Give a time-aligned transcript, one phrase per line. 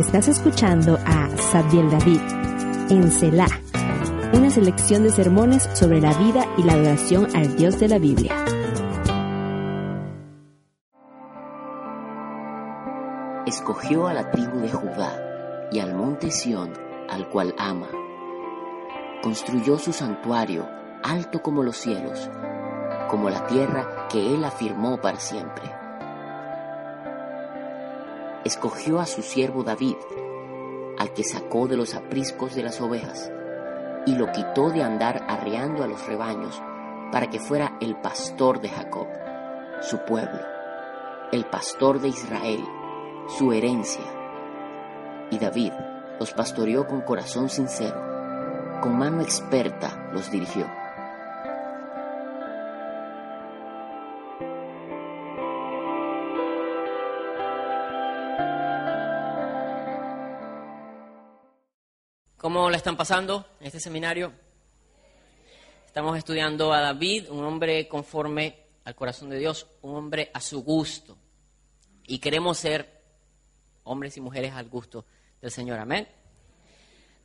[0.00, 2.22] Estás escuchando a Sabdiel David
[2.88, 3.60] en Selah,
[4.32, 8.34] una selección de sermones sobre la vida y la adoración al Dios de la Biblia.
[13.46, 16.72] Escogió a la tribu de Judá y al monte Sión,
[17.10, 17.88] al cual ama.
[19.22, 20.66] Construyó su santuario
[21.04, 22.30] alto como los cielos,
[23.10, 25.79] como la tierra que él afirmó para siempre
[28.44, 29.96] escogió a su siervo David,
[30.98, 33.30] al que sacó de los apriscos de las ovejas,
[34.06, 36.60] y lo quitó de andar arreando a los rebaños,
[37.12, 39.06] para que fuera el pastor de Jacob,
[39.82, 40.40] su pueblo,
[41.32, 42.64] el pastor de Israel,
[43.38, 44.04] su herencia.
[45.30, 45.72] Y David
[46.18, 48.00] los pastoreó con corazón sincero,
[48.80, 50.79] con mano experta los dirigió.
[62.70, 64.32] La están pasando en este seminario?
[65.86, 70.62] Estamos estudiando a David, un hombre conforme al corazón de Dios, un hombre a su
[70.62, 71.16] gusto.
[72.06, 73.02] Y queremos ser
[73.84, 75.04] hombres y mujeres al gusto
[75.40, 75.80] del Señor.
[75.80, 76.06] Amén.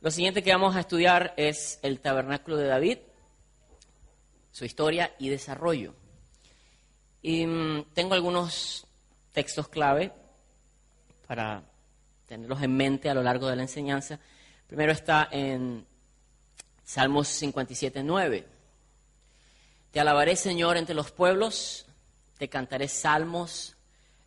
[0.00, 2.98] Lo siguiente que vamos a estudiar es el tabernáculo de David,
[4.50, 5.94] su historia y desarrollo.
[7.22, 8.86] Y mm, tengo algunos
[9.32, 10.12] textos clave
[11.26, 11.62] para
[12.26, 14.18] tenerlos en mente a lo largo de la enseñanza.
[14.66, 15.86] Primero está en
[16.84, 18.46] Salmos 57, 9.
[19.92, 21.86] Te alabaré, Señor, entre los pueblos,
[22.38, 23.76] te cantaré salmos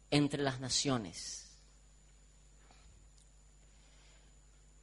[0.10, 1.40] entre las naciones.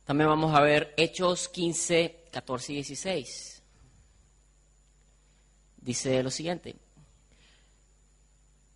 [0.04, 3.62] También vamos a ver Hechos 15, 14 y 16.
[5.78, 6.76] Dice lo siguiente.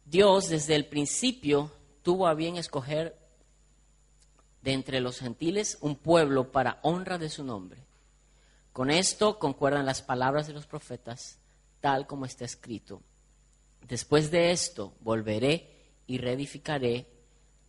[0.04, 1.70] Dios desde el principio
[2.02, 3.19] tuvo a bien escoger
[4.62, 7.84] de entre los gentiles un pueblo para honra de su nombre.
[8.72, 11.38] Con esto concuerdan las palabras de los profetas,
[11.80, 13.02] tal como está escrito.
[13.88, 15.68] Después de esto volveré
[16.06, 17.06] y reedificaré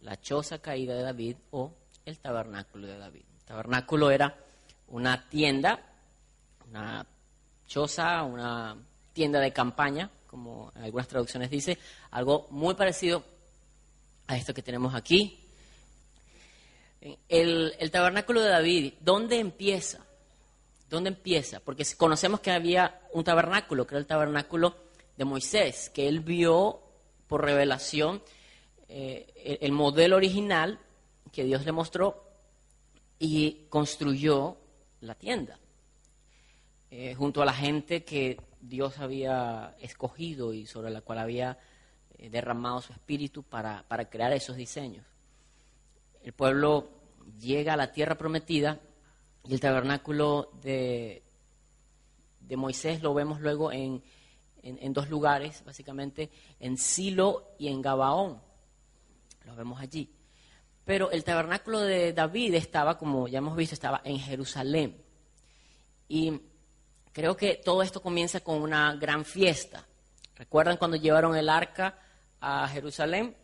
[0.01, 1.73] la choza caída de David o
[2.05, 3.23] el tabernáculo de David.
[3.39, 4.35] El tabernáculo era
[4.87, 5.79] una tienda,
[6.67, 7.05] una
[7.67, 8.75] choza, una
[9.13, 11.77] tienda de campaña, como en algunas traducciones dice,
[12.11, 13.23] algo muy parecido
[14.27, 15.40] a esto que tenemos aquí,
[17.01, 20.05] el, tabernáculo de David, ¿dónde empieza?
[20.89, 21.59] ¿Dónde empieza?
[21.59, 24.75] Porque conocemos que había un tabernáculo, que era el tabernáculo
[25.17, 26.81] de Moisés, que él vio
[27.27, 28.21] por revelación
[28.87, 30.79] eh, el, modelo original
[31.31, 32.23] que Dios le mostró
[33.17, 34.57] y construyó
[34.99, 35.57] la tienda.
[36.91, 41.57] Eh, junto a la gente que Dios había escogido y sobre la cual había
[42.17, 45.10] eh, derramado su espíritu para crear esos diseños
[46.23, 46.89] el pueblo
[47.39, 48.79] llega a la tierra prometida
[49.43, 51.23] y el tabernáculo de,
[52.39, 54.03] de Moisés lo vemos luego en,
[54.93, 56.29] dos lugares, básicamente
[56.59, 58.41] en Silo y en Gabaón.
[59.45, 60.13] Lo vemos allí.
[60.85, 65.01] Pero el tabernáculo de David estaba, como ya hemos visto, estaba en Jerusalén.
[66.07, 66.41] Y
[67.13, 69.87] creo que todo esto comienza con una gran fiesta.
[70.35, 71.97] ¿Recuerdan cuando llevaron el arca
[72.39, 73.35] a Jerusalén?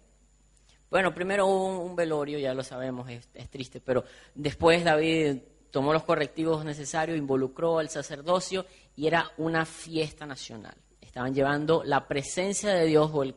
[0.90, 5.40] Bueno, primero hubo un, velorio, ya lo sabemos, es, triste, pero después David
[5.70, 8.66] tomó los correctivos necesarios, involucró al sacerdocio
[8.96, 10.76] y era una fiesta nacional.
[11.02, 13.36] Estaban llevando la presencia de Dios o el,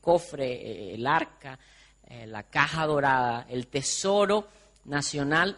[0.00, 1.58] cofre, eh, el arca,
[2.04, 4.48] eh, la caja dorada, el tesoro
[4.84, 5.56] nacional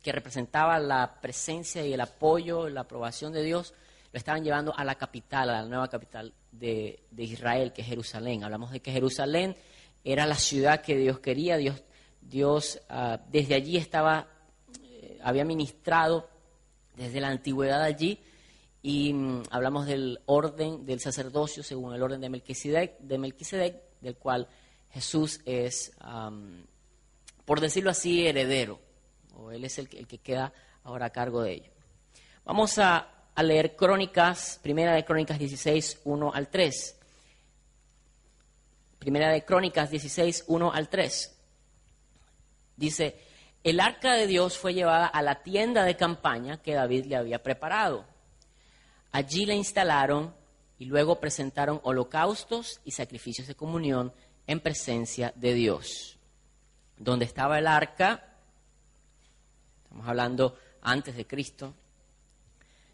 [0.00, 3.74] que representaba la presencia y el apoyo, la aprobación de Dios,
[4.12, 7.88] lo estaban llevando a la capital, a la nueva capital de, de Israel, que es
[7.88, 8.44] Jerusalén.
[8.44, 9.56] Hablamos de que Jerusalén
[10.04, 11.82] era la ciudad que Dios quería, Dios,
[12.20, 14.28] Dios ah, desde allí estaba,
[14.82, 16.28] eh, había ministrado
[16.96, 18.20] desde la antigüedad allí
[18.82, 24.16] y mm, hablamos del orden del sacerdocio según el orden de Melquisedec, de Melquisedec del
[24.16, 24.48] cual
[24.90, 25.92] Jesús es,
[27.44, 28.80] por decirlo así, heredero,
[29.36, 30.52] o él es el, el, que queda
[30.84, 31.70] ahora a cargo de ello.
[32.44, 36.97] Vamos a, leer Crónicas, primera de Crónicas 16, 1 al 3.
[39.08, 41.34] Primera de Crónicas 16, 1 al 3.
[42.76, 43.18] Dice,
[43.64, 47.42] el arca de Dios fue llevada a la tienda de campaña que David le había
[47.42, 48.04] preparado.
[49.10, 50.34] Allí la instalaron
[50.78, 54.12] y luego presentaron holocaustos y sacrificios de comunión
[54.46, 56.18] en presencia de Dios.
[56.98, 58.36] Donde estaba el arca,
[59.84, 61.72] estamos hablando antes de Cristo,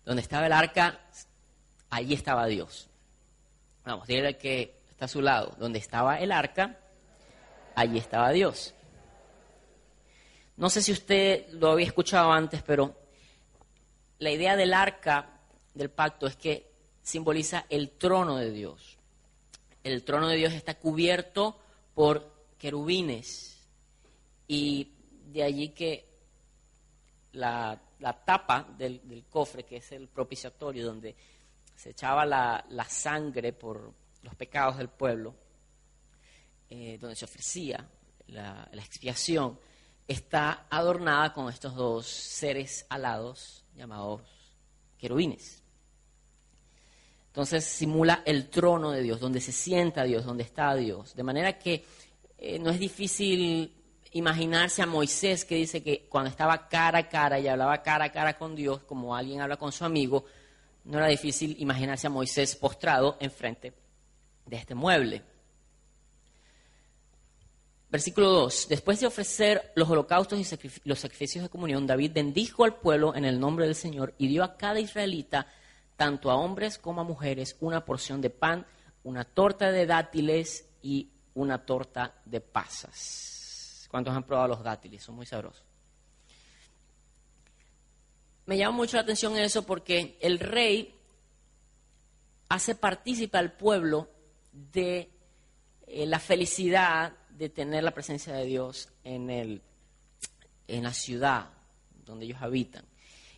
[0.05, 1.00] donde estaba el arca,
[1.90, 2.88] allí estaba Dios.
[3.84, 5.55] Vamos, dígale que a su lado.
[5.59, 6.79] Donde estaba el arca,
[7.75, 8.75] allí estaba Dios.
[10.56, 12.95] No sé si usted lo había escuchado antes, pero
[14.19, 15.41] la idea del arca
[15.75, 16.71] del pacto es que
[17.03, 18.99] simboliza el trono de Dios.
[19.83, 21.59] El trono de Dios está cubierto
[21.95, 23.69] por querubines
[24.49, 24.91] y
[25.27, 26.05] de allí que
[27.33, 27.81] la,
[28.25, 31.15] tapa del, cofre, que es el propiciatorio, donde
[31.75, 33.93] se echaba la, sangre por
[34.25, 35.37] los pecados del pueblo,
[36.69, 37.88] eh, donde se ofrecía
[38.26, 39.59] la expiación,
[40.09, 44.23] está adornada con estos dos seres alados llamados
[44.99, 45.62] querubines.
[47.26, 51.17] Entonces simula el trono de Dios, donde se sienta Dios, donde está Dios.
[51.17, 51.85] De manera que
[52.38, 53.75] eh, no es difícil
[54.12, 58.12] imaginarse a Moisés que dice que cuando estaba cara a cara y hablaba cara a
[58.12, 60.25] cara con Dios, como alguien habla con su amigo,
[60.85, 63.73] no era difícil imaginarse a Moisés postrado enfrente
[64.46, 65.23] de este mueble.
[67.94, 68.67] Versículo 2.
[68.69, 73.25] Después de ofrecer los holocaustos y los sacrificios de comunión, David bendijo al pueblo en
[73.25, 75.46] el nombre del Señor y dio a cada israelita,
[75.96, 78.67] tanto a hombres como a mujeres, una porción de pan,
[79.05, 83.87] una torta de dátiles y una torta de pasas.
[83.91, 85.00] ¿Cuántos han probado los dátiles?
[85.00, 85.62] Son muy sabrosos.
[88.46, 90.94] Me llama mucho la atención eso porque el rey
[92.49, 94.08] hace partícipe al pueblo
[94.55, 95.11] de
[95.87, 99.62] eh, la felicidad de tener la presencia de Dios en, el,
[100.69, 101.51] en la ciudad
[102.05, 102.85] donde ellos habitan.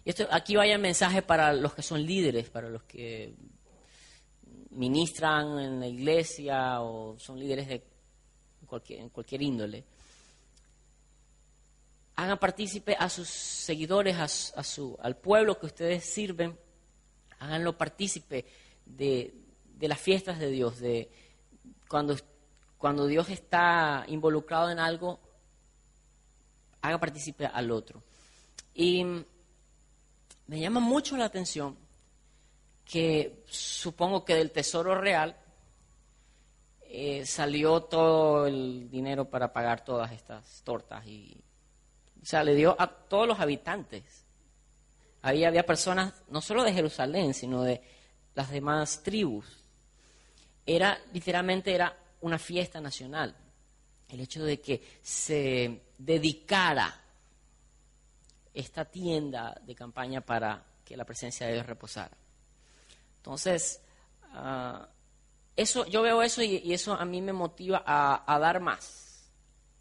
[0.05, 3.35] Y esto, aquí vaya mensaje para los que son líderes, para los que
[4.71, 7.83] ministran en la iglesia o son líderes de
[8.67, 9.85] cualquier, en cualquier índole.
[12.17, 16.57] Hagan partícipe a sus seguidores, a, su, al pueblo que ustedes sirven,
[17.39, 18.47] háganlo partícipe
[18.85, 19.35] de,
[19.77, 21.11] de las fiestas de Dios, de
[21.89, 22.17] cuando
[22.79, 25.19] cuando Dios está involucrado en algo,
[26.83, 28.03] haga partícipe al otro.
[28.75, 29.05] Y
[30.47, 31.77] me llama mucho la atención
[32.85, 35.37] que supongo que del tesoro real
[36.83, 41.43] eh, salió todo el dinero para pagar todas estas tortas y
[42.23, 44.25] o sea, le dio a todos los habitantes.
[45.23, 47.81] Ahí había personas no solo de Jerusalén, sino de
[48.35, 49.66] las demás tribus.
[50.67, 53.35] Era literalmente era una fiesta nacional.
[54.09, 57.03] El hecho de que se dedicara
[58.53, 62.17] esta tienda de campaña para que la presencia de Dios reposara.
[63.19, 63.81] Entonces,
[64.33, 64.89] ah,
[65.55, 69.31] eso, yo veo eso y, eso a mí me motiva a, dar más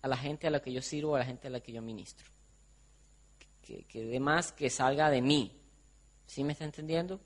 [0.01, 1.81] a la gente a la que yo sirvo, a la gente a la que yo
[1.81, 2.27] ministro.
[3.61, 5.51] Que, que más que salga de mí.
[6.25, 7.19] ¿Sí me está entendiendo?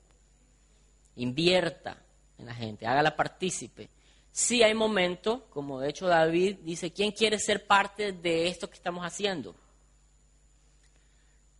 [1.16, 1.96] Invierta
[2.40, 3.88] en la gente, hágala partícipe
[4.32, 8.76] sí hay momentos, como de hecho David dice, ¿quién quiere ser parte de esto que
[8.76, 9.54] estamos haciendo?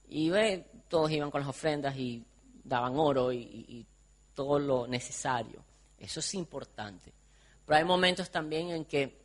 [0.08, 0.30] Y
[0.88, 2.24] todos iban con las ofrendas y
[2.64, 3.86] daban oro y,
[4.34, 5.62] todo lo necesario.
[5.98, 7.12] Eso es importante.
[7.66, 9.18] Pero hay momentos también en que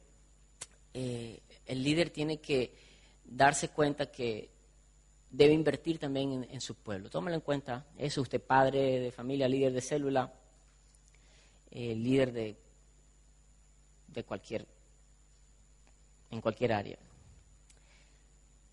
[0.93, 2.75] eh, el líder tiene que
[3.23, 4.49] darse cuenta que
[5.29, 7.09] debe invertir también en, su pueblo.
[7.09, 7.85] Tómalo en cuenta.
[7.97, 10.33] Eso, usted padre de familia, líder de célula,
[11.75, 12.57] eh, líder de
[14.15, 14.65] de cualquier,
[16.31, 16.97] en cualquier área.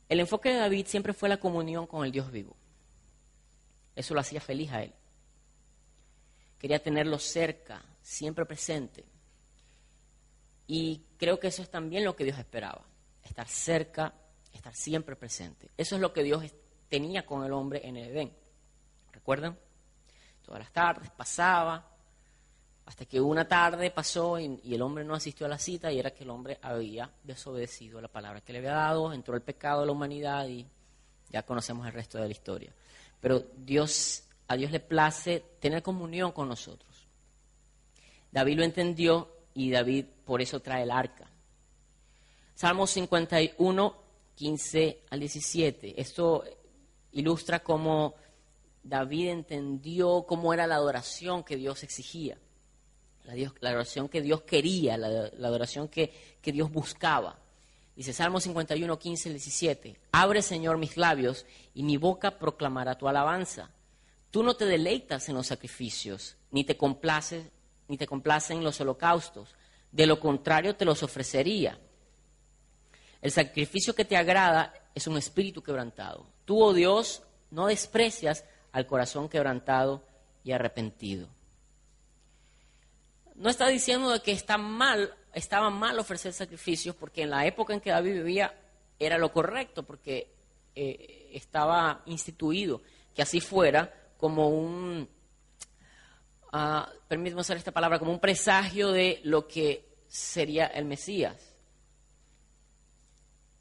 [0.08, 2.56] El enfoque de David siempre fue la comunión con el Dios vivo.
[3.94, 4.92] Eso lo hacía feliz a él.
[6.58, 9.04] Quería tenerlo cerca, siempre presente.
[10.66, 12.84] Y creo que eso es también lo que Dios esperaba,
[13.24, 14.14] estar cerca,
[14.52, 15.70] estar siempre presente.
[15.76, 16.44] Eso es lo que Dios
[16.88, 18.32] tenía con el hombre en el Edén.
[19.12, 19.58] ¿Recuerdan?
[20.44, 21.91] Todas las tardes pasaba,
[22.86, 26.10] hasta que una tarde pasó y, el hombre no asistió a la cita y era
[26.12, 29.86] que el hombre había desobedecido la palabra que le había dado, entró el pecado de
[29.86, 30.66] la humanidad y
[31.30, 32.72] ya conocemos el resto de la historia.
[33.20, 37.06] Pero Dios, a Dios le place tener comunión con nosotros.
[38.30, 41.28] David lo entendió y David por eso trae el arca.
[42.54, 43.96] Salmo 51,
[44.34, 46.00] 15 al 17.
[46.00, 46.44] Esto
[47.12, 48.14] ilustra cómo
[48.82, 52.36] David entendió cómo era la adoración que Dios exigía
[53.24, 56.12] la, adoración que Dios quería, la, adoración que,
[56.42, 57.38] Dios buscaba.
[57.94, 59.96] Dice Salmo 51, 15 17.
[60.12, 63.70] Abre, Señor, mis labios y mi boca proclamará tu alabanza.
[64.30, 67.46] Tú no te deleitas en los sacrificios, ni te complaces,
[67.88, 69.54] ni te complacen los holocaustos.
[69.90, 71.78] De lo contrario, te los ofrecería.
[73.20, 76.26] El sacrificio que te agrada es un espíritu quebrantado.
[76.46, 80.02] Tú, oh Dios, no desprecias al corazón quebrantado
[80.42, 81.28] y arrepentido.
[83.42, 87.80] No está diciendo que está mal, estaba mal ofrecer sacrificios, porque en la época en
[87.80, 88.54] que David vivía
[89.00, 90.32] era lo correcto, porque
[90.76, 92.82] eh, estaba instituido
[93.12, 95.08] que así fuera como un,
[96.52, 101.56] uh, permíteme usar esta palabra, como un presagio de lo que sería el Mesías.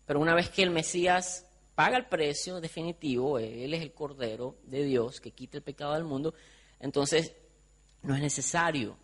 [0.05, 4.83] Pero una vez que el Mesías paga el precio definitivo, Él es el Cordero de
[4.83, 6.35] Dios que quita el pecado del mundo,
[6.79, 7.33] entonces
[8.03, 8.95] no es necesario.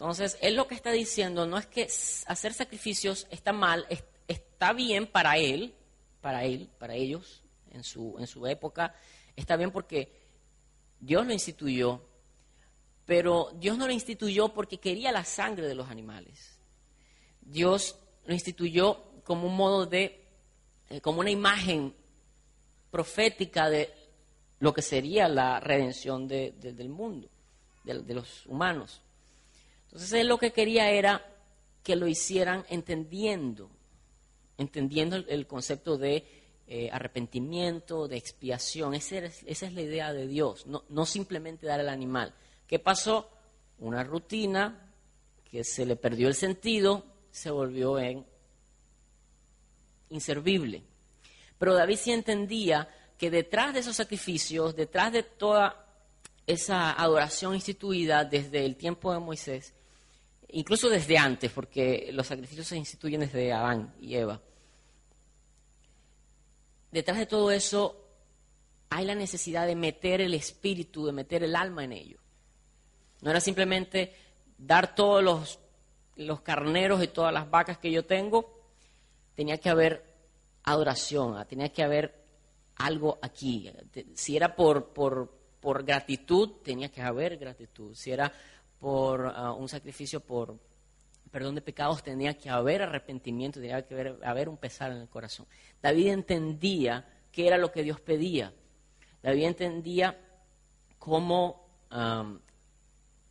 [0.00, 3.86] Entonces, Él lo que está diciendo no es que hacer sacrificios está mal,
[4.26, 5.74] está bien para Él,
[6.22, 8.94] para Él, para ellos, en su, en su época,
[9.36, 10.10] está bien porque
[10.98, 12.02] Dios lo instituyó,
[13.04, 16.58] pero Dios no lo instituyó porque quería la sangre de los animales.
[17.42, 20.24] Dios lo instituyó como un modo de,
[20.88, 21.94] eh, como una imagen
[22.90, 23.92] profética de
[24.60, 27.28] lo que sería la redención del mundo,
[27.84, 29.02] de, los humanos.
[29.92, 31.26] Entonces él lo que quería era
[31.82, 33.70] que lo hicieran entendiendo,
[34.56, 36.24] entendiendo el, concepto de
[36.68, 38.94] eh, arrepentimiento, de expiación.
[38.94, 42.32] Esa es, la idea de Dios, no, no simplemente dar al animal.
[42.66, 43.30] ¿Qué pasó?
[43.78, 44.92] Una rutina
[45.50, 48.24] que se le perdió el sentido, se volvió en
[50.10, 50.82] inservible.
[51.58, 55.86] Pero David sí entendía que detrás de esos sacrificios, detrás de toda
[56.46, 59.74] esa adoración instituida desde el tiempo de Moisés,
[60.52, 64.40] incluso desde antes, porque los sacrificios se instituyen desde Adán y Eva,
[66.90, 67.96] detrás de todo eso
[68.90, 72.18] hay la necesidad de meter el espíritu, de meter el alma en ello.
[73.22, 74.14] No era simplemente
[74.58, 75.60] dar todos los,
[76.16, 78.58] los carneros y todas las vacas que yo tengo
[79.34, 80.04] tenía que haber
[80.64, 82.20] adoración, ah, tenía que haber
[82.76, 83.70] algo aquí.
[84.14, 85.30] Si era por, por,
[85.60, 87.94] por gratitud, tenía que haber gratitud.
[87.94, 88.32] Si era
[88.80, 90.58] por ah, un sacrificio por
[91.30, 95.46] perdón de pecados, tenía que haber arrepentimiento, tenía que haber, un pesar en el corazón.
[95.80, 98.52] David entendía qué era lo que Dios pedía.
[99.22, 100.18] David entendía
[100.98, 101.68] cómo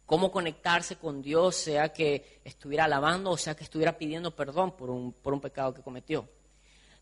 [0.06, 4.90] cómo conectarse con Dios, sea que estuviera alabando o sea que estuviera pidiendo perdón por
[4.90, 6.28] un, por un pecado que cometió.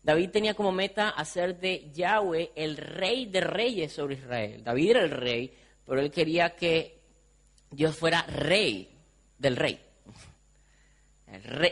[0.02, 4.62] David tenía como meta hacer de Yahweh el rey de reyes sobre Israel.
[4.62, 6.97] David era el rey, pero él quería que
[7.70, 8.96] Dios fuera rey
[9.38, 9.80] del rey.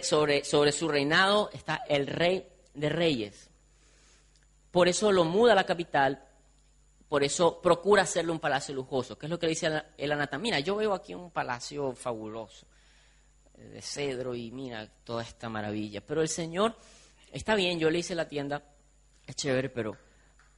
[0.02, 3.50] sobre, sobre su reinado está el rey de reyes.
[4.70, 6.26] Por eso lo muda a la capital
[7.08, 10.38] por eso procura hacerle un palacio lujoso, que es lo que dice el anata.
[10.38, 12.66] Mira, yo veo aquí un palacio fabuloso,
[13.56, 16.00] eh, de cedro y mira toda esta maravilla.
[16.00, 16.76] Pero el Señor,
[17.30, 18.62] está bien, yo le hice la tienda,
[19.24, 19.96] es chévere, pero,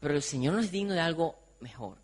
[0.01, 1.99] pero el Señor no es digno de algo mejor.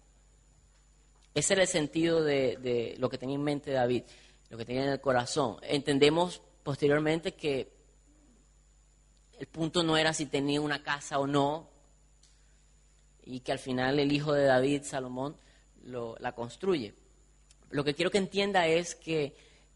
[1.34, 4.04] Ese era el sentido de, lo que tenía en mente David,
[4.50, 5.56] lo que tenía en el corazón.
[5.62, 7.72] Entendemos posteriormente que
[9.38, 11.68] el punto no era si tenía una casa o no,
[13.26, 15.36] y que al final el hijo de David, Salomón,
[15.84, 16.94] la construye.
[17.70, 19.34] Lo que quiero que entienda es que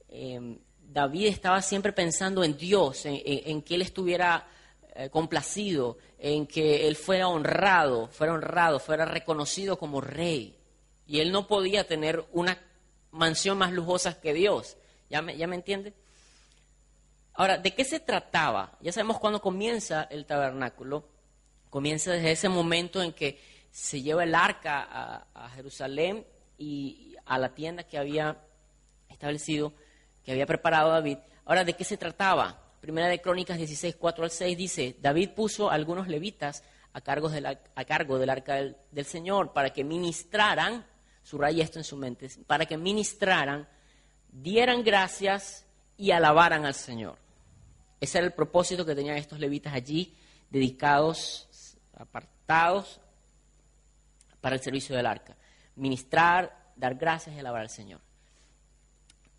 [0.09, 4.47] em, David estaba siempre pensando en Dios, en, que él estuviera
[4.95, 10.58] eh, complacido, en que él fuera honrado, fuera honrado, fuera reconocido como rey.
[11.09, 12.57] Y él no podía tener una
[13.11, 14.77] mansión más lujosa que Dios.
[15.11, 15.95] ¿Ya me, entiende?
[17.35, 18.79] Ahora, ¿de qué se trataba?
[18.81, 21.19] Ya sabemos cuándo comienza el tabernáculo
[21.71, 23.38] Comienza desde ese momento en que
[23.71, 28.38] se lleva el arca a, Jerusalén y a la tienda que había
[29.09, 29.75] establecido,
[30.25, 31.19] que había preparado David.
[31.45, 32.59] Ahora, ¿de qué se trataba?
[32.81, 37.45] Primera de Crónicas 16, 4 al 6 dice, David puso algunos levitas a, cargo del,
[38.31, 40.87] arca del, Señor para que ministraran,
[41.29, 43.69] subraya esto en su mente, para que ministraran,
[44.31, 45.67] dieran gracias
[45.99, 47.19] y alabaran al Señor.
[48.01, 50.17] Ese era el propósito que tenían estos levitas allí,
[50.49, 52.99] dedicados apartados
[54.41, 55.37] para el servicio del arca.
[55.77, 58.01] Ministrar, dar gracias y alabar al Señor.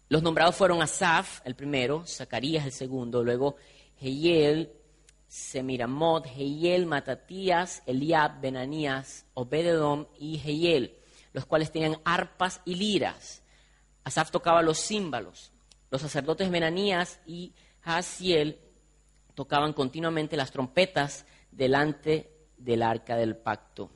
[0.09, 3.55] Los nombrados fueron Asaf, el primero, Zacarías, el segundo, luego
[3.97, 4.71] Jehiel,
[5.27, 10.98] Semiramot, Jehiel, Matatías, Eliab, Benanías, Obededom y Jehiel,
[11.33, 13.43] los cuales tenían arpas y liras.
[14.03, 15.51] Asaf tocaba los címbalos.
[15.91, 18.59] Los sacerdotes Benanías y Hasiel
[19.35, 23.89] tocaban continuamente las trompetas delante del arca del pacto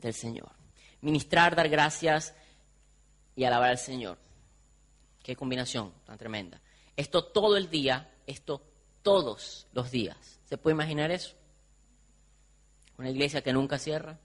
[0.00, 0.50] del Señor.
[1.00, 2.34] Ministrar, dar gracias
[3.34, 4.18] y alabar al Señor.
[5.22, 6.60] Qué combinación tan tremenda.
[6.96, 8.62] Esto todo el día, esto
[9.02, 10.40] todos los días.
[10.44, 11.34] ¿Se puede imaginar eso?
[12.98, 14.18] Una iglesia que nunca cierra.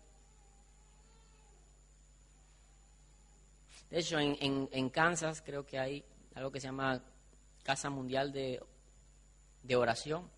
[3.95, 7.01] De hecho, en, Kansas creo que hay algo que se llama
[7.63, 8.61] Casa Mundial de,
[9.63, 10.29] de Oración.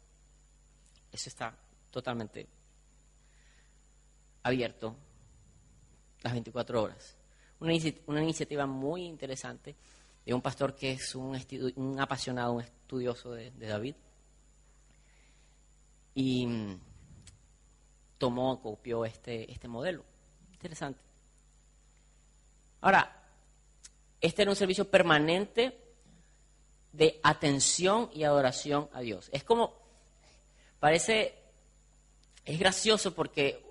[1.11, 1.57] Eso está
[1.89, 2.47] totalmente
[4.43, 4.95] abierto
[6.21, 7.17] las 24 horas.
[7.59, 9.75] Una, iniciativa muy interesante
[10.23, 13.95] de un pastor que es un, apasionado, un estudioso de, David.
[16.13, 16.79] Y mm,
[18.19, 20.05] tomó, copió este, este modelo.
[20.53, 21.01] Interesante.
[22.81, 23.16] Ahora,
[24.21, 25.77] este era un servicio permanente
[26.91, 29.29] de atención y adoración a Dios.
[29.31, 29.73] Es como,
[30.79, 31.35] parece,
[32.43, 33.63] es gracioso porque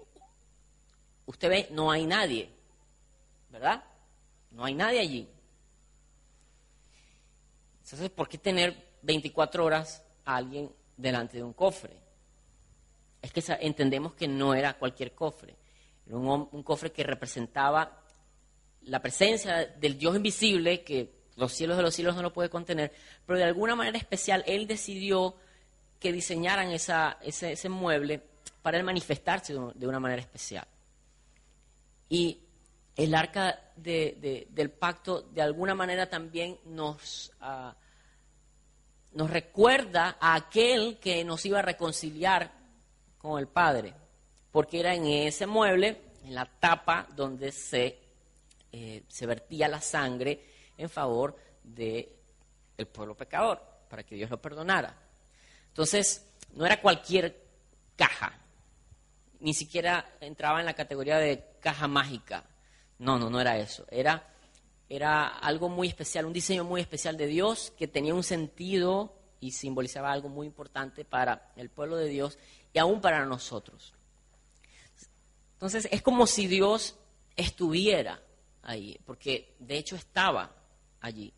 [1.27, 2.51] usted ve, no hay nadie,
[3.51, 3.83] ¿verdad?
[4.53, 5.29] No hay nadie allí.
[7.83, 11.97] Entonces, ¿por qué tener 24 horas a alguien delante de un cofre?
[13.21, 15.57] Es que entendemos que no era cualquier cofre,
[16.07, 18.06] era un, un cofre que representaba
[18.87, 22.93] la presencia del Dios invisible, que los cielos de los cielos no lo puede contener,
[23.27, 25.37] pero de alguna manera especial Él decidió
[26.01, 28.23] que diseñaran esa, ese, mueble
[28.63, 30.67] para Él manifestarse de una manera especial.
[32.09, 32.41] Y
[32.97, 37.75] el arca del pacto de alguna manera también nos, ah,
[39.13, 42.53] nos recuerda a aquel que nos iba a reconciliar
[43.19, 43.95] con el Padre,
[44.53, 47.99] porque era en ese mueble, en la tapa donde se,
[48.79, 50.39] eh, se vertía la sangre
[50.77, 52.07] en favor del
[52.93, 54.95] pueblo pecador, para que Dios lo perdonara.
[55.69, 57.43] Entonces, no era cualquier
[57.97, 58.39] caja,
[59.41, 62.45] ni siquiera entraba en la categoría de caja mágica.
[62.99, 63.87] No, no, no era eso.
[63.91, 64.29] Era,
[64.91, 69.53] era algo muy especial, un diseño muy especial de Dios que tenía un sentido y
[69.53, 72.39] simbolizaba algo muy importante para el pueblo de Dios
[72.75, 73.95] y aún para nosotros.
[75.55, 76.97] Entonces es como si Dios
[77.37, 78.21] estuviera
[78.67, 80.55] ahí, porque de hecho estaba
[81.01, 81.33] allí.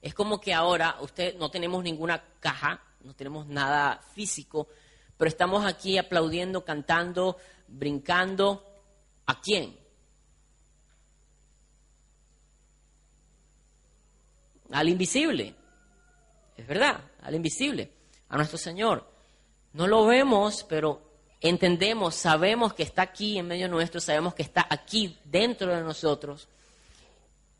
[0.00, 4.68] Es como que ahora usted no tenemos ninguna caja, no tenemos nada físico,
[5.16, 8.62] pero estamos aquí aplaudiendo, cantando, brincando.
[9.26, 9.76] ¿A quién?
[14.70, 15.54] Al invisible.
[16.56, 17.90] Es verdad, al invisible,
[18.28, 19.10] a nuestro Señor.
[19.72, 21.05] No lo vemos, pero
[21.48, 26.48] entendemos, sabemos que está aquí en medio nuestro, sabemos que está aquí dentro de nosotros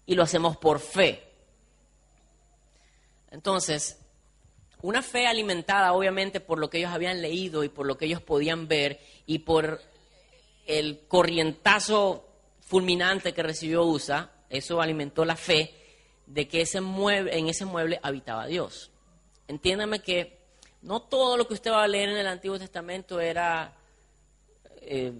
[0.06, 1.22] y lo hacemos por fe.
[3.30, 3.98] Entonces,
[4.82, 8.22] una fe alimentada obviamente por lo que ellos habían leído y por lo que ellos
[8.22, 9.82] podían ver y por
[10.66, 12.26] el corrientazo
[12.60, 15.74] fulminante que recibió USA, eso alimentó la fe
[16.26, 18.90] de que en ese mueble habitaba Dios.
[19.48, 20.38] Entiéndame que
[20.82, 23.75] no todo lo que usted va a leer en el Antiguo Testamento era
[24.86, 25.12] eh,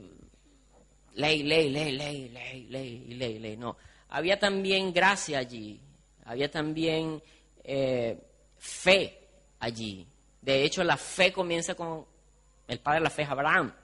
[1.15, 3.57] ley, ley, ley, ley, ley, ley, ley, ley.
[3.57, 3.77] No,
[4.09, 5.81] había también gracia allí,
[6.25, 7.23] había también
[7.65, 8.19] eh,
[8.59, 9.19] fe
[9.59, 10.07] allí.
[10.41, 12.07] De hecho, la fe comienza con
[12.69, 13.75] el padre de la fe Abraham.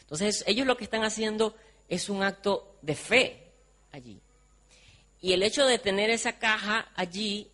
[0.00, 1.56] Entonces, ellos lo que están haciendo
[1.88, 3.52] es un acto de fe
[3.90, 4.20] allí.
[5.20, 7.50] Y el hecho de tener esa caja allí,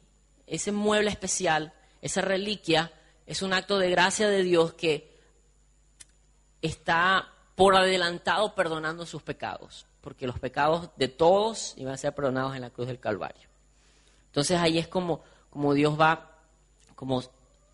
[0.46, 2.92] ese mueble especial, esa reliquia,
[3.26, 5.18] es un acto de gracia de Dios que
[6.62, 12.54] está por adelantado perdonando sus pecados, porque los pecados de todos iban a ser perdonados
[12.54, 13.48] en la cruz del Calvario.
[14.26, 16.38] Entonces ahí es como, como Dios va
[16.94, 17.20] como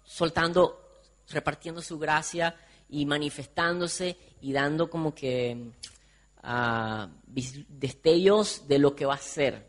[0.03, 0.81] soltando,
[1.29, 2.57] repartiendo su gracia
[2.89, 5.73] y manifestándose y dando como que
[6.43, 7.07] uh,
[7.69, 9.69] destellos de lo que va a ser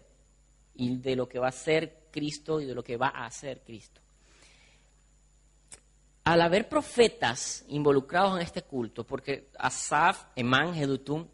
[0.75, 3.63] y de lo que va a ser Cristo y de lo que va a hacer
[3.65, 3.99] Cristo.
[6.25, 11.27] Al haber profetas involucrados en este culto, porque Asaf, Emán, Jedutum,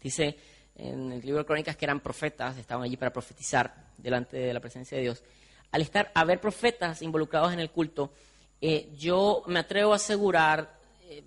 [0.00, 0.36] dice
[0.76, 4.60] en el libro de Crónicas que eran profetas, estaban allí para profetizar delante de la
[4.60, 5.22] presencia de Dios.
[5.72, 8.12] Al estar, haber profetas involucrados en el culto,
[8.60, 11.24] eh, yo me atrevo a asegurar, eh,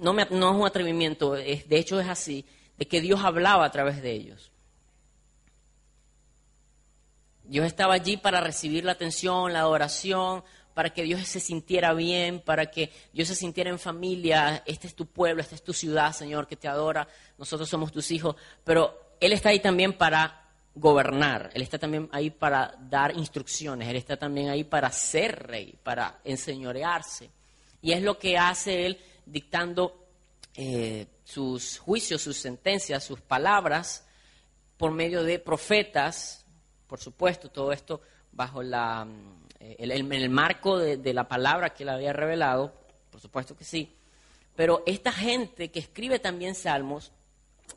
[0.00, 2.44] no, es un atrevimiento, de hecho es así,
[2.76, 4.50] de que Dios hablaba a través de ellos.
[7.44, 10.42] Dios estaba allí para recibir la atención, la adoración,
[10.74, 14.62] para que Dios se sintiera bien, para que Dios se sintiera en familia.
[14.66, 17.06] Este es tu pueblo, esta es tu ciudad, Señor, que te adora.
[17.38, 18.36] Nosotros somos tus hijos.
[18.64, 20.42] Pero Él está ahí también para
[20.74, 25.78] gobernar, Él está también ahí para dar instrucciones, Él está también ahí para ser rey,
[25.82, 27.30] para enseñorearse.
[27.82, 30.06] Y es lo que hace Él dictando
[30.54, 34.06] eh, sus juicios, sus sentencias, sus palabras
[34.76, 36.44] por medio de profetas,
[36.86, 38.00] por supuesto, todo esto
[38.32, 39.06] bajo la,
[39.64, 42.74] eh, el, marco de, la palabra que Él había revelado,
[43.10, 43.94] por supuesto que sí.
[44.56, 47.12] Pero esta gente que escribe también salmos,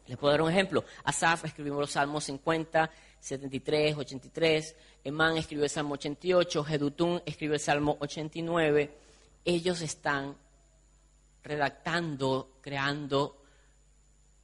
[0.07, 0.83] les puedo dar un ejemplo.
[1.03, 4.75] Asaf escribió los salmos 50, 73, 83.
[5.03, 6.63] Emán escribió el salmo 88.
[6.63, 8.97] Jedutún escribió el salmo 89.
[9.45, 10.35] Ellos están
[11.43, 13.43] redactando, creando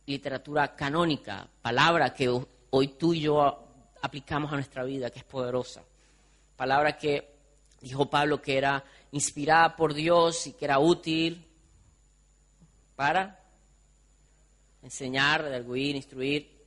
[0.06, 2.30] literatura canónica, palabra que
[2.70, 3.68] hoy tú y yo
[4.02, 5.84] aplicamos a nuestra vida, que es poderosa.
[6.56, 7.31] Palabra que
[7.82, 11.46] dijo Pablo que era inspirada por Dios y que era útil
[12.96, 13.44] para
[14.84, 16.62] enseñar, redarguir, instruir.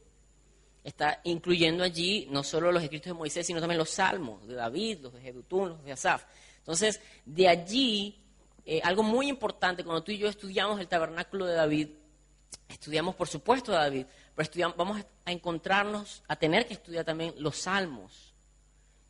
[0.83, 4.99] Está incluyendo allí no solo los escritos de Moisés, sino también los salmos de David,
[5.01, 6.25] los de Jedutún, los de Asaf.
[6.59, 8.21] Entonces, de allí,
[8.67, 11.89] eh, algo muy importante, cuando tú y yo estudiamos el tabernáculo de David,
[12.69, 17.35] estudiamos por supuesto a David, pero estudiamos, vamos a encontrarnos, a tener que estudiar también
[17.39, 18.34] los salmos.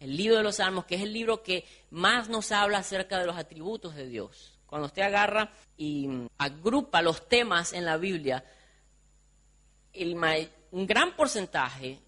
[0.05, 3.25] El libro de los salmos, que es el libro que más nos habla acerca de
[3.25, 4.59] los atributos de Dios.
[4.67, 8.45] Cuando usted agarra y agrupa los temas en la Biblia,
[10.73, 12.01] un gran porcentaje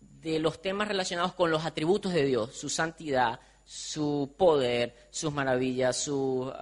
[0.00, 5.96] de los temas relacionados con los atributos de Dios, su santidad, su poder, sus maravillas,
[5.96, 6.52] su,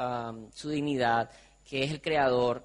[0.54, 1.28] su dignidad,
[1.68, 2.64] que es el creador,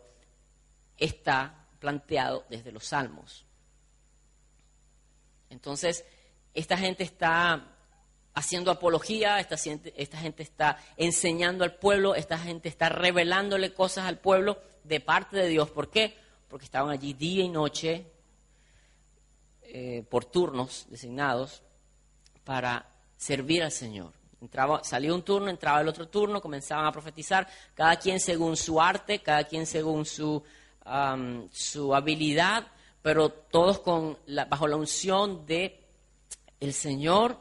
[0.98, 3.48] está planteado desde los salmos.
[5.50, 6.06] Entonces,
[6.54, 7.73] esta gente está
[8.34, 14.60] haciendo apología, esta gente, está enseñando al pueblo, esta gente está revelándole cosas al pueblo
[14.84, 15.70] de parte de Dios.
[15.70, 16.16] ¿Por qué?
[16.54, 18.06] porque estaban allí día y noche
[19.64, 21.64] eh, por turnos designados
[22.44, 22.86] para
[23.18, 24.12] servir al Señor.
[24.40, 28.80] Entraba, salía un turno, entraba el otro turno, comenzaban a profetizar, cada quien según su
[28.80, 30.44] arte, cada quien según su,
[31.52, 32.68] su habilidad,
[33.02, 35.88] pero todos con bajo la unción de
[36.60, 37.36] el Señor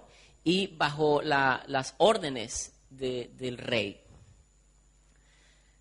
[0.45, 4.01] y bajo las órdenes del rey.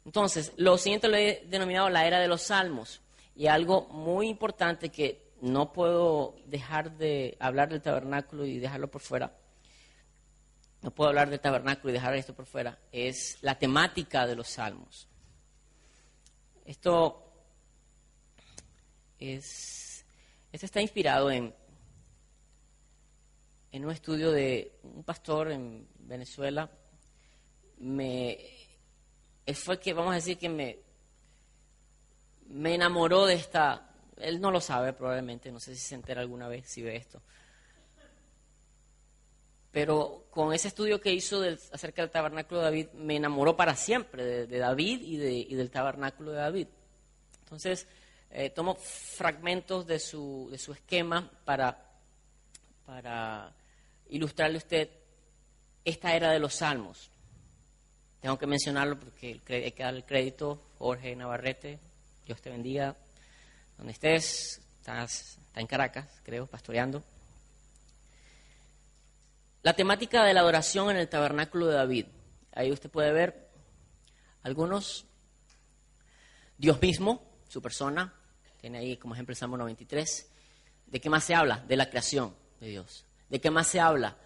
[0.05, 3.01] Entonces, lo siguiente lo he denominado la era de los salmos.
[3.35, 9.01] Y algo muy importante que no puedo dejar de hablar del tabernáculo y dejarlo por
[9.01, 9.35] fuera,
[10.81, 14.47] no puedo hablar del tabernáculo y dejar esto por fuera, es la temática de los
[14.47, 15.07] salmos.
[16.65, 17.31] Esto
[19.19, 20.05] es,
[20.51, 21.53] esto está inspirado en,
[23.71, 26.69] en un estudio de un pastor en Venezuela.
[27.77, 28.37] Me,
[29.45, 30.79] él fue que, vamos a decir, que me,
[32.47, 33.87] me enamoró de esta...
[34.17, 37.21] Él no lo sabe probablemente, no sé si se entera alguna vez, si ve esto.
[39.71, 44.45] Pero con ese estudio que hizo acerca del tabernáculo de David, me enamoró para siempre
[44.45, 46.67] de, David y, del tabernáculo de David.
[47.43, 47.87] Entonces,
[48.29, 51.89] eh, tomo fragmentos de de su esquema para,
[52.85, 53.55] para
[54.11, 54.89] ilustrarle a usted
[55.83, 57.09] esta era de los salmos.
[58.21, 61.79] Tengo que mencionarlo porque hay que dar el crédito, Jorge Navarrete,
[62.25, 62.95] Dios te bendiga.
[63.77, 67.03] Donde estés, estás, en Caracas, creo, pastoreando.
[69.63, 72.05] La temática de la adoración en el tabernáculo de David.
[72.53, 73.49] Ahí usted puede ver
[74.43, 75.05] algunos.
[76.57, 78.13] Dios mismo, su persona,
[78.59, 80.29] tiene ahí como ejemplo el Salmo 93.
[80.85, 81.57] ¿De qué más se habla?
[81.67, 83.05] De la creación de Dios.
[83.31, 84.17] ¿De qué más se habla?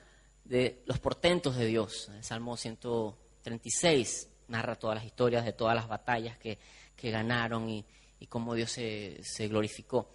[0.43, 2.09] De los portentos de Dios.
[2.09, 6.57] El Salmo 136 narra todas las historias de todas las batallas que,
[6.95, 7.85] que ganaron y,
[8.27, 10.09] cómo Dios se, glorificó.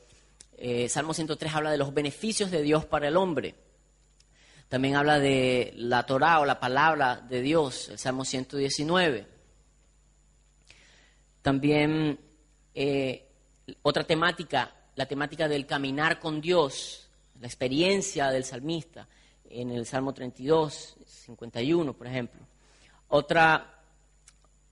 [0.58, 3.54] Eh, Salmo 103 habla de los beneficios de Dios para el hombre.
[4.68, 9.24] También habla de la Torah o la palabra de Dios, el Salmo 119.
[11.42, 12.18] También
[12.74, 13.28] eh,
[13.82, 17.09] otra temática, la temática del caminar con Dios,
[17.40, 19.08] la experiencia del salmista
[19.48, 22.40] en el Salmo 32, 51, por ejemplo.
[23.08, 23.82] Otra,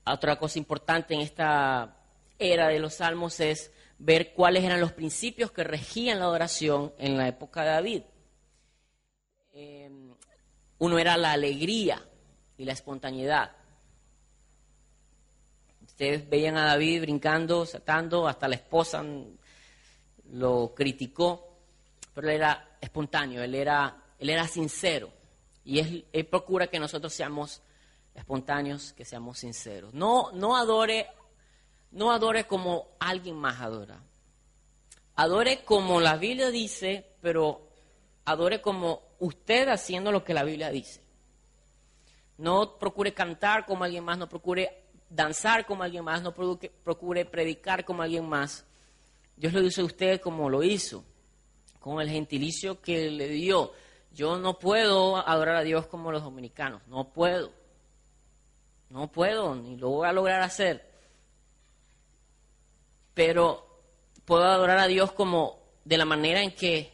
[0.06, 1.96] otra cosa importante en esta
[2.38, 7.16] era de los salmos es ver cuáles eran los principios que regían la adoración en
[7.16, 8.02] la época de David.
[9.52, 9.90] Eh,
[10.78, 12.00] uno era la alegría
[12.56, 13.52] y la espontaneidad.
[15.84, 19.04] Ustedes veían a David brincando, saltando, hasta la esposa
[20.30, 21.47] lo criticó,
[22.18, 25.08] pero él era espontáneo, él era, él era sincero.
[25.62, 27.62] Y él, procura que nosotros seamos
[28.12, 29.94] espontáneos, que seamos sinceros.
[29.94, 31.06] No, no adore
[31.92, 34.02] no adore como alguien más adora.
[35.14, 37.68] Adore como la Biblia dice, pero
[38.24, 41.04] adore como usted haciendo lo que la Biblia dice.
[42.36, 47.84] No procure cantar como alguien más, no procure danzar como alguien más, no procure predicar
[47.84, 48.64] como alguien más.
[49.36, 51.04] Dios lo dice a usted como lo hizo,
[51.80, 53.72] con el gentilicio que le dio.
[54.12, 57.52] Yo no puedo adorar a Dios como los dominicanos, no puedo.
[58.90, 60.84] No puedo, ni lo voy a lograr hacer.
[63.14, 63.66] Pero
[64.24, 66.92] puedo adorar a Dios como de la manera en que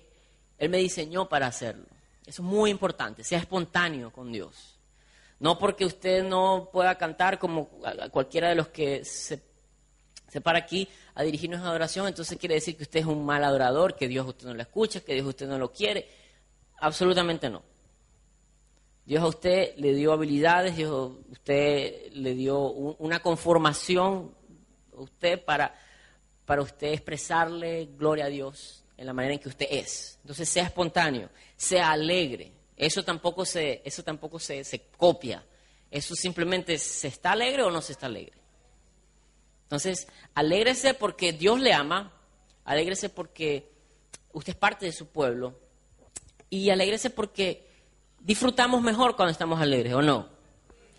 [0.58, 1.86] Él me diseñó para hacerlo.
[2.26, 4.78] Eso es muy importante, sea espontáneo con Dios.
[5.40, 7.68] No porque usted no pueda cantar como
[8.10, 9.40] cualquiera de los que se,
[10.34, 13.44] se para aquí a dirigirnos a adoración, entonces quiere decir que usted es un mal
[13.44, 16.08] adorador, que Dios usted no lo escucha, que Dios usted no lo quiere.
[16.80, 17.62] Absolutamente no.
[19.06, 24.34] Dios a usted le dio habilidades, Dios a usted le dio una conformación
[24.92, 25.72] a usted para,
[26.44, 30.18] para usted expresarle gloria a Dios en la manera en que usted es.
[30.22, 32.50] Entonces sea espontáneo, sea alegre.
[32.76, 35.44] Eso tampoco se, eso tampoco se, se copia.
[35.92, 38.43] Eso simplemente se está alegre o no se está alegre.
[39.64, 42.12] Entonces, alégrese porque Dios le ama,
[42.64, 43.70] alégrese porque
[44.32, 45.58] usted es parte de su pueblo
[46.50, 47.66] y alégrese porque
[48.20, 50.28] disfrutamos mejor cuando estamos alegres, ¿o no?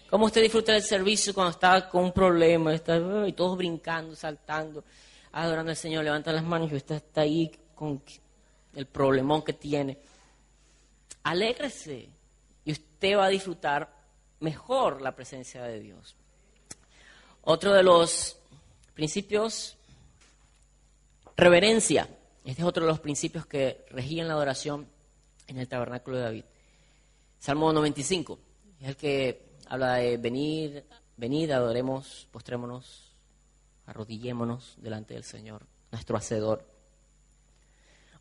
[0.09, 2.97] ¿Cómo usted disfruta del servicio cuando está con un problema está,
[3.27, 4.83] y todos brincando, saltando,
[5.31, 8.01] adorando al Señor, levanta las manos y usted está ahí con
[8.73, 9.97] el problemón que tiene?
[11.23, 12.09] Alégrese
[12.63, 13.91] y usted va a disfrutar
[14.39, 16.15] mejor la presencia de Dios.
[17.41, 18.37] Otro de los
[18.95, 19.77] principios,
[21.37, 22.09] reverencia.
[22.43, 24.87] Este es otro de los principios que regían la adoración
[25.47, 26.43] en el tabernáculo de David.
[27.39, 28.39] Salmo 95
[28.81, 30.85] es el que habla de venir,
[31.17, 33.11] venid, adoremos, postrémonos,
[33.85, 36.65] arrodillémonos delante del Señor, nuestro Hacedor.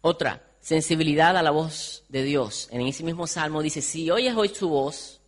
[0.02, 2.68] Otra, sensibilidad a la voz de Dios.
[2.70, 5.20] En ese mismo salmo dice, si oyes hoy su voz,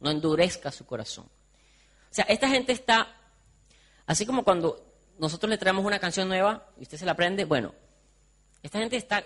[0.00, 1.24] no endurezca su corazón.
[1.24, 3.19] O sea, esta gente está,
[4.10, 4.84] así como cuando
[5.20, 7.72] nosotros le traemos una canción nueva y usted se la aprende, bueno,
[8.60, 9.24] esta gente está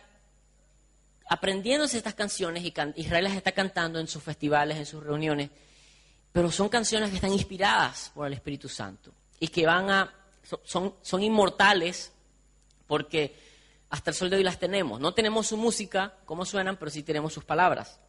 [1.27, 5.49] aprendiéndose estas canciones y Israel las está cantando en sus festivales, en sus reuniones,
[6.31, 10.15] pero son canciones que están inspiradas por el Espíritu Santo y que van a,
[10.65, 12.13] son, son inmortales
[12.87, 13.35] porque
[13.89, 15.01] hasta el sol de hoy las tenemos.
[15.01, 18.01] No tenemos su música, cómo suenan, pero sí tenemos sus palabras.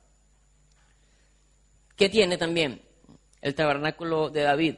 [1.95, 2.81] ¿Qué tiene también
[3.39, 4.75] el tabernáculo de David?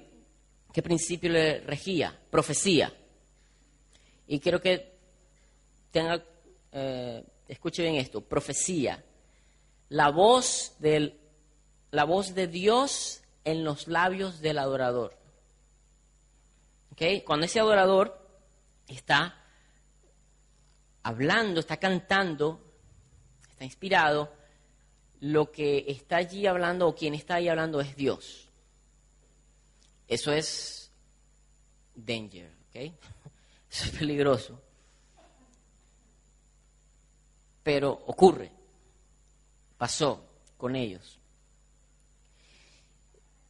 [0.78, 2.16] ¿Qué principio le regía?
[2.30, 2.94] Profecía.
[4.28, 4.94] Y quiero que
[5.90, 6.24] tenga
[6.72, 9.04] eh, escuche bien esto, profecía,
[9.90, 11.20] la voz, del,
[11.90, 15.18] la voz de Dios en los labios del adorador.
[16.92, 17.22] ¿Okay?
[17.22, 18.16] Cuando ese adorador
[18.88, 19.36] está
[21.02, 22.62] hablando, está cantando,
[23.50, 24.32] está inspirado,
[25.22, 28.47] lo que está allí hablando o quien está ahí hablando es Dios.
[30.08, 30.92] Eso es
[31.96, 32.76] danger, ¿ok?
[33.70, 34.62] Eso es peligroso
[37.68, 38.50] pero ocurre,
[39.78, 41.20] pasó con ellos.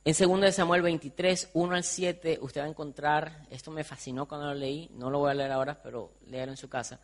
[0.04, 4.48] En 2 Samuel 23, 1 al 7, usted va a encontrar, esto me fascinó cuando
[4.48, 7.00] lo leí, no lo voy a leer ahora, pero léalo en su casa.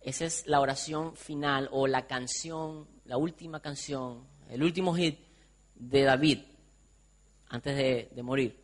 [0.00, 5.18] Esa es la oración final o la canción, la última canción, el último hit
[5.74, 6.42] de David
[7.50, 8.58] antes de, morir.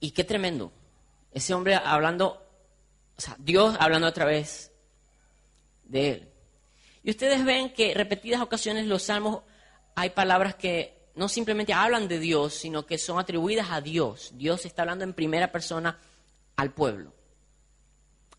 [0.00, 0.72] Y qué tremendo.
[1.30, 2.42] Ese hombre hablando,
[3.16, 4.72] o sea, Dios hablando otra vez
[5.84, 6.28] de Él.
[7.02, 9.42] Y ustedes ven que repetidas ocasiones los salmos
[9.94, 14.32] hay palabras que no simplemente hablan de Dios, sino que son atribuidas a Dios.
[14.34, 15.98] Dios está hablando en primera persona
[16.56, 17.12] al pueblo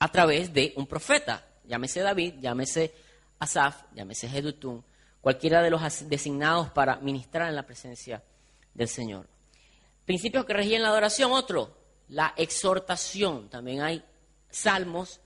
[0.04, 2.94] a través de un profeta, llámese David, llámese
[3.40, 4.84] Asaf, llámese Jedutun,
[5.24, 8.22] cualquiera de los designados para ministrar en la presencia
[8.74, 9.26] del Señor.
[10.04, 11.78] Principios que regían la adoración, otro,
[12.10, 13.48] la exhortación.
[13.48, 14.04] También hay
[14.50, 15.22] salmos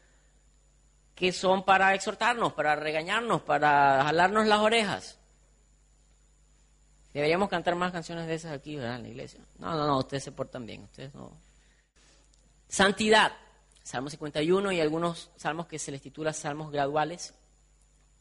[1.15, 5.17] que son para exhortarnos, para regañarnos, para jalarnos las orejas.
[7.11, 8.97] Deberíamos cantar más canciones de esas aquí, ¿verdad?
[8.97, 9.39] En la iglesia.
[9.57, 11.31] No, no, no, ustedes se portan bien, ustedes no.
[12.69, 13.31] Santidad,
[13.81, 17.33] Salmo 51 y algunos salmos que se les titula salmos graduales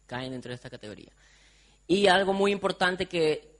[0.06, 1.12] caen dentro de esta categoría.
[1.86, 3.56] Y algo muy importante que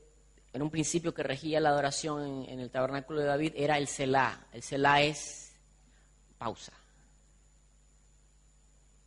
[0.52, 3.86] en un principio que regía la adoración en, en el tabernáculo de David era el
[3.86, 4.46] Selah.
[4.52, 5.52] El Selah es
[6.38, 6.72] pausa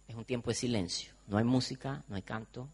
[0.09, 1.13] es un tiempo de silencio.
[1.27, 2.67] No hay música, no hay canto.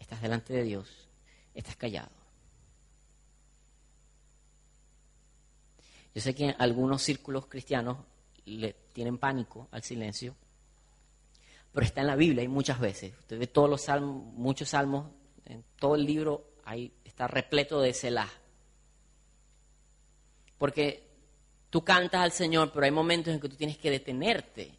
[0.00, 1.08] Estás delante de Dios,
[1.54, 2.10] estás callado.
[6.14, 7.98] Yo sé que algunos círculos cristianos
[8.44, 10.34] le tienen pánico al silencio,
[11.74, 13.12] pero está en la Biblia, hay muchas veces.
[13.18, 15.10] Usted ve todos los salmos, muchos salmos,
[15.44, 16.54] en todo el libro
[17.04, 18.30] está repleto de Selah.
[20.56, 21.04] Porque
[21.70, 24.72] tú cantas al Señor, pero hay momentos en que tú tienes que detenerte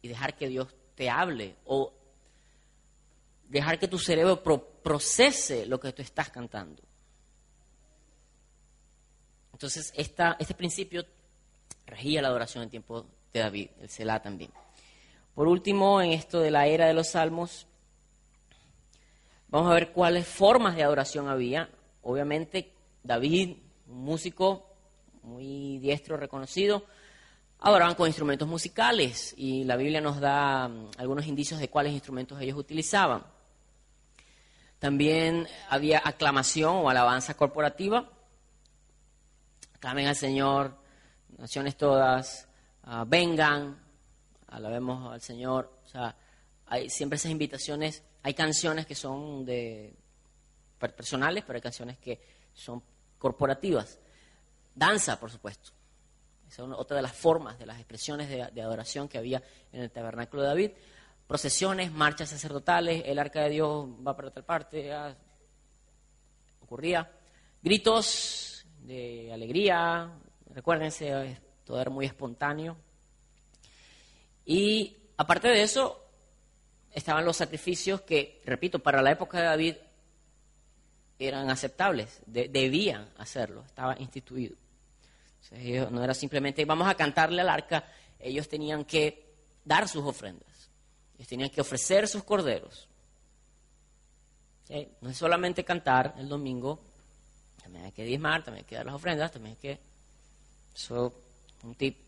[0.00, 1.92] y dejar que Dios te hable o
[3.48, 6.82] dejar que tu cerebro procese lo que tú estás cantando.
[9.52, 11.04] Entonces, esta, este principio
[11.86, 14.50] regía la adoración en tiempo de David, el Selah también.
[15.34, 17.66] Por último, en esto de la era de los salmos,
[19.48, 21.70] vamos a ver cuáles formas de adoración había.
[22.02, 23.56] Obviamente, David,
[23.88, 24.66] un músico
[25.22, 26.84] muy diestro, reconocido,
[27.60, 32.40] adoraban con instrumentos musicales y la Biblia nos da mm, algunos indicios de cuáles instrumentos
[32.40, 33.22] ellos utilizaban.
[34.78, 38.10] También había aclamación o alabanza corporativa.
[39.76, 40.76] Aclamen al Señor,
[41.38, 42.48] naciones todas,
[42.82, 43.80] ah, vengan,
[44.52, 45.80] alabemos al Señor.
[45.84, 46.16] O sea,
[46.66, 48.02] hay siempre esas invitaciones.
[48.22, 49.94] Hay canciones que son de
[50.78, 52.20] personales, pero hay canciones que
[52.52, 52.82] son
[53.18, 53.98] corporativas.
[54.74, 55.72] Danza, por supuesto.
[56.48, 59.90] Esa es otra de las formas, de las expresiones de, adoración que había en el
[59.90, 60.70] tabernáculo de David
[61.32, 64.92] procesiones, marchas sacerdotales, el arca de Dios va para otra parte,
[66.60, 67.10] ocurría.
[67.62, 70.10] Gritos de alegría,
[70.50, 72.76] recuérdense, todo era muy espontáneo.
[74.44, 76.04] Y aparte de eso,
[76.92, 79.74] estaban los sacrificios que, repito, para la época de David
[81.18, 84.56] eran aceptables, debían hacerlo, estaba instituido.
[85.90, 87.84] no era simplemente vamos a cantarle al arca,
[88.18, 89.32] ellos tenían que
[89.64, 90.52] dar sus ofrendas
[91.26, 92.88] tenían que ofrecer sus corderos.
[95.00, 96.80] No es solamente cantar el domingo,
[97.62, 99.78] también hay que diezmar, también hay que dar las ofrendas, también hay que...
[100.74, 101.12] Eso
[101.62, 101.98] un tip.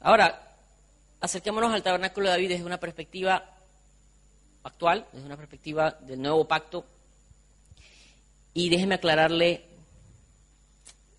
[0.00, 0.47] Ahora,
[1.20, 3.44] acerquémonos al tabernáculo de David desde una perspectiva
[4.62, 6.84] actual, desde una perspectiva del nuevo pacto.
[8.54, 9.64] Y déjeme aclararle,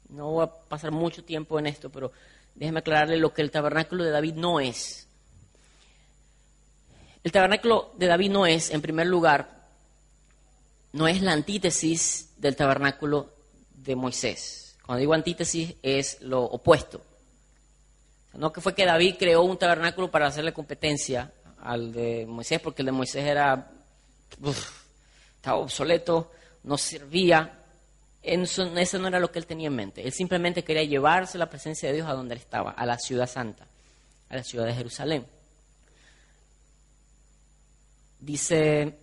[0.10, 2.12] no voy a pasar mucho tiempo en esto, pero
[2.56, 5.08] déjeme aclararle lo que el tabernáculo de David no es.
[7.24, 9.60] El tabernáculo de David no es, en primer lugar,
[10.94, 13.34] no es la antítesis del tabernáculo
[13.74, 14.78] de Moisés.
[14.86, 17.02] Cuando digo antítesis es lo opuesto.
[18.34, 22.82] No que fue que David creó un tabernáculo para hacerle competencia al de Moisés, porque
[22.82, 23.72] el de Moisés era
[25.36, 26.32] estaba obsoleto,
[26.64, 27.54] no servía.
[28.22, 30.04] Eso, eso no era lo que él tenía en mente.
[30.04, 33.28] Él simplemente quería llevarse la presencia de Dios a donde él estaba, a la ciudad
[33.28, 33.66] santa,
[34.30, 35.26] a la ciudad de Jerusalén.
[38.20, 38.98] Dice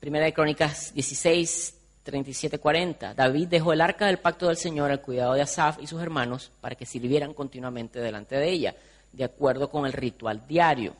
[0.00, 1.74] Primera de Crónicas 16,
[2.08, 3.12] 37, 40.
[3.12, 6.50] David dejó el arca del pacto del Señor al cuidado de Asaf y sus hermanos
[6.62, 8.74] para que sirvieran continuamente delante de ella,
[9.12, 10.94] de acuerdo con el ritual diario.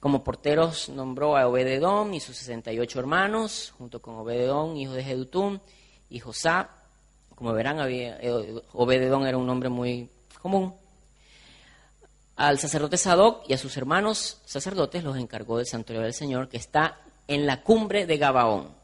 [0.00, 5.60] Como porteros nombró a Obededón y sus 68 hermanos, junto con Obededón, hijo de Jedutún,
[6.10, 6.70] y Josá.
[7.36, 10.10] Como verán, eh, Obededón era un nombre muy
[10.42, 10.74] común
[12.36, 16.58] al sacerdote Sadoc y a sus hermanos sacerdotes los encargó del santuario del Señor que
[16.58, 18.75] está en la cumbre de Gabaón.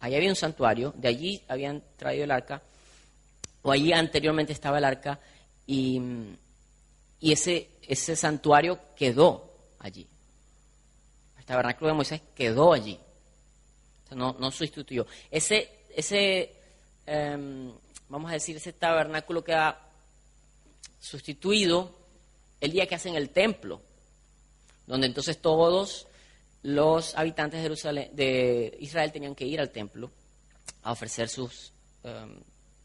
[0.00, 2.62] Allí había un santuario, de allí habían traído el arca,
[3.62, 5.18] o allí anteriormente estaba el arca,
[5.66, 6.00] y,
[7.20, 10.06] ese, ese santuario quedó allí.
[11.38, 12.98] El tabernáculo de Moisés quedó allí.
[14.12, 15.06] no, no sustituyó.
[15.30, 16.52] Ese, ese
[17.06, 17.70] em,
[18.08, 19.78] vamos a decir, ese tabernáculo queda
[21.00, 21.94] sustituido
[22.60, 23.80] el día que hacen el templo,
[24.86, 26.06] donde entonces todos
[26.62, 30.10] los habitantes de, Jerusalén, de Israel tenían que ir al templo
[30.82, 31.72] a ofrecer sus,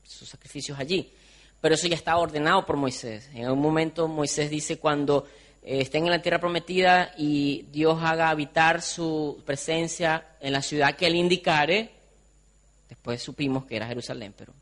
[0.03, 1.11] sus sacrificios allí.
[1.61, 3.29] Pero eso ya estaba ordenado por Moisés.
[3.33, 5.27] En un momento Moisés dice cuando
[5.63, 10.95] eh, estén en la tierra prometida y Dios haga habitar su presencia en la ciudad
[10.95, 11.91] que él indicare,
[12.87, 14.53] después supimos que era Jerusalén, pero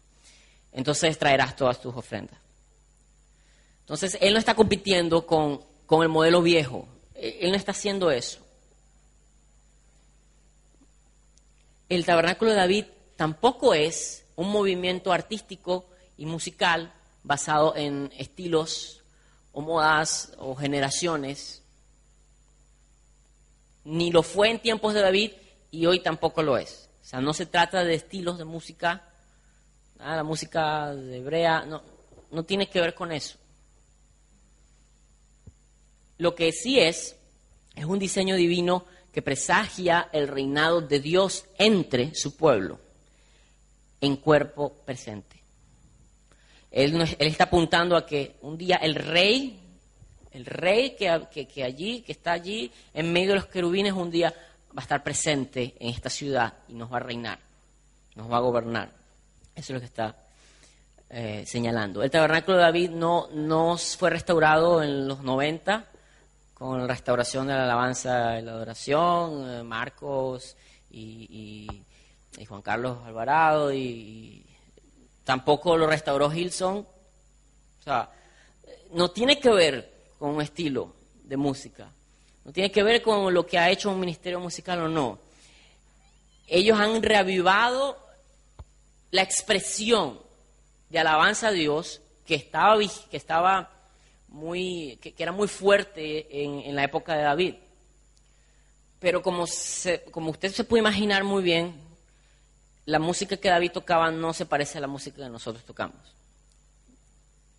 [0.71, 2.39] entonces traerás todas tus ofrendas.
[3.81, 5.59] Entonces, él no está compitiendo con,
[6.01, 6.87] el modelo viejo.
[7.15, 8.39] Él no está haciendo eso.
[11.89, 15.85] El tabernáculo de David tampoco es un movimiento artístico
[16.17, 19.03] y musical basado en estilos
[19.51, 21.61] o modas o generaciones.
[23.83, 25.31] Ni lo fue en tiempos de David
[25.71, 26.89] y hoy tampoco lo es.
[27.01, 29.03] O sea, no se trata de estilos de música,
[29.99, 31.81] la música de hebrea, no,
[32.31, 33.37] no tiene que ver con eso.
[36.17, 37.15] Lo que sí es,
[37.75, 42.79] es un diseño divino que presagia el reinado de Dios entre su pueblo
[44.01, 45.37] en cuerpo presente.
[46.71, 49.59] Él, está apuntando a que un día el rey
[50.31, 54.33] El rey que, que, allí, que está allí, en medio de los querubines, un día
[54.69, 57.37] va a estar presente en esta ciudad y nos va a reinar,
[58.15, 58.89] nos va a gobernar.
[59.55, 60.15] Eso es lo que está
[61.11, 62.01] eh, señalando.
[62.01, 65.85] El tabernáculo de David no, no fue restaurado en los 90
[66.63, 70.55] con la restauración de la alabanza y la adoración, eh, Marcos
[70.91, 71.67] y,
[72.47, 74.45] Juan Carlos Alvarado, y,
[75.25, 76.77] tampoco lo restauró Gilson.
[76.77, 78.09] O sea,
[78.93, 80.93] no tiene que ver con un estilo
[81.25, 81.89] de música,
[82.45, 85.19] no tiene que ver con lo que ha hecho un ministerio musical o no.
[86.47, 87.97] Ellos han reavivado
[89.11, 90.17] la expresión
[90.89, 93.72] de alabanza a Dios que estaba, que estaba
[94.33, 97.55] muy, que, era muy fuerte en, la época de David.
[98.99, 99.45] Pero como,
[100.11, 101.75] como usted se puede imaginar muy bien,
[102.85, 105.97] la música que David tocaba no se parece a la música que nosotros tocamos.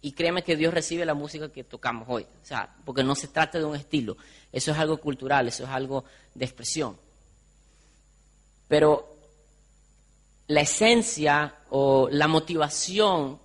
[0.02, 2.24] Y créeme que Dios recibe la música que tocamos hoy.
[2.24, 4.16] O sea, porque no se trata de un estilo.
[4.52, 6.04] Eso es algo cultural, eso es algo
[6.34, 6.98] de expresión.
[8.68, 9.16] Pero
[10.48, 13.38] la esencia o la motivación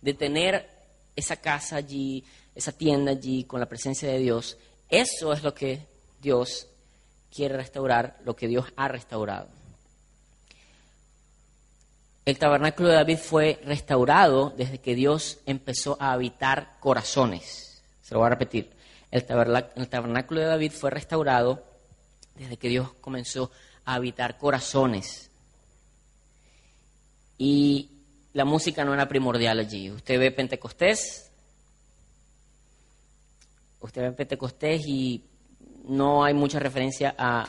[0.00, 0.70] de tener
[1.14, 2.24] esa casa allí,
[2.54, 5.80] esa tienda allí con la presencia de Dios, eso es lo que
[6.20, 6.66] Dios
[7.34, 9.48] quiere restaurar, lo que Dios ha restaurado.
[12.24, 17.82] El tabernáculo de David fue restaurado desde que Dios empezó a habitar corazones.
[18.02, 18.70] Se lo voy a repetir.
[19.10, 21.64] El tabernáculo de David fue restaurado
[22.36, 23.50] desde que Dios comenzó
[23.84, 25.30] a habitar corazones.
[27.38, 27.90] Y
[28.34, 29.90] la música no era primordial allí.
[29.90, 31.31] Usted ve Pentecostés,
[33.82, 35.24] usted ve Pentecostés y
[35.84, 37.48] no hay mucha referencia a,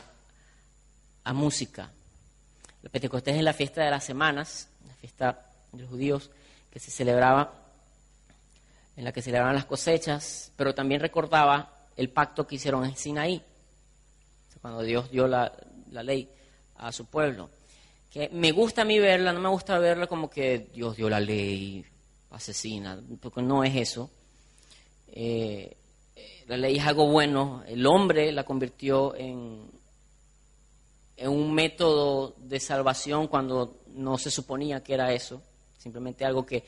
[1.33, 1.89] música.
[2.83, 6.29] El Pentecostés es la fiesta de las semanas, la fiesta de los judíos
[6.69, 7.53] que se celebraba,
[8.97, 13.41] en la que celebraban las cosechas, pero también recordaba el pacto que hicieron en Sinaí,
[14.61, 15.51] cuando Dios dio la,
[15.91, 16.29] la ley
[16.77, 17.49] a su pueblo
[18.13, 21.19] que me gusta a mí verla, no me gusta verla como que Dios dio la
[21.19, 21.83] ley
[22.29, 24.11] asesina, porque no es eso.
[25.07, 25.75] Eh,
[26.47, 29.71] la ley es algo bueno, el hombre la convirtió en,
[31.25, 35.41] un método de salvación cuando no se suponía que era eso,
[35.77, 36.63] simplemente algo que,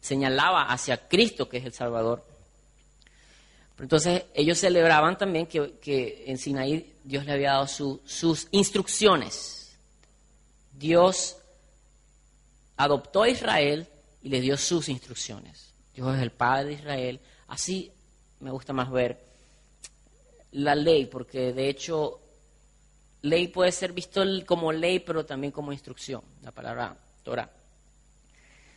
[0.00, 2.24] señalaba hacia Cristo, que es el Salvador.
[3.78, 9.76] Entonces ellos celebraban también que, en Sinaí Dios le había dado sus instrucciones.
[10.72, 11.36] Dios
[12.76, 13.86] adoptó a Israel
[14.22, 15.75] y le dio sus instrucciones.
[15.96, 17.20] Dios es el Padre de Israel.
[17.48, 17.90] Así
[18.40, 19.18] me gusta más ver
[20.52, 22.20] la ley, porque de hecho
[23.22, 27.50] ley puede ser visto como ley, pero también como instrucción, la palabra Torah.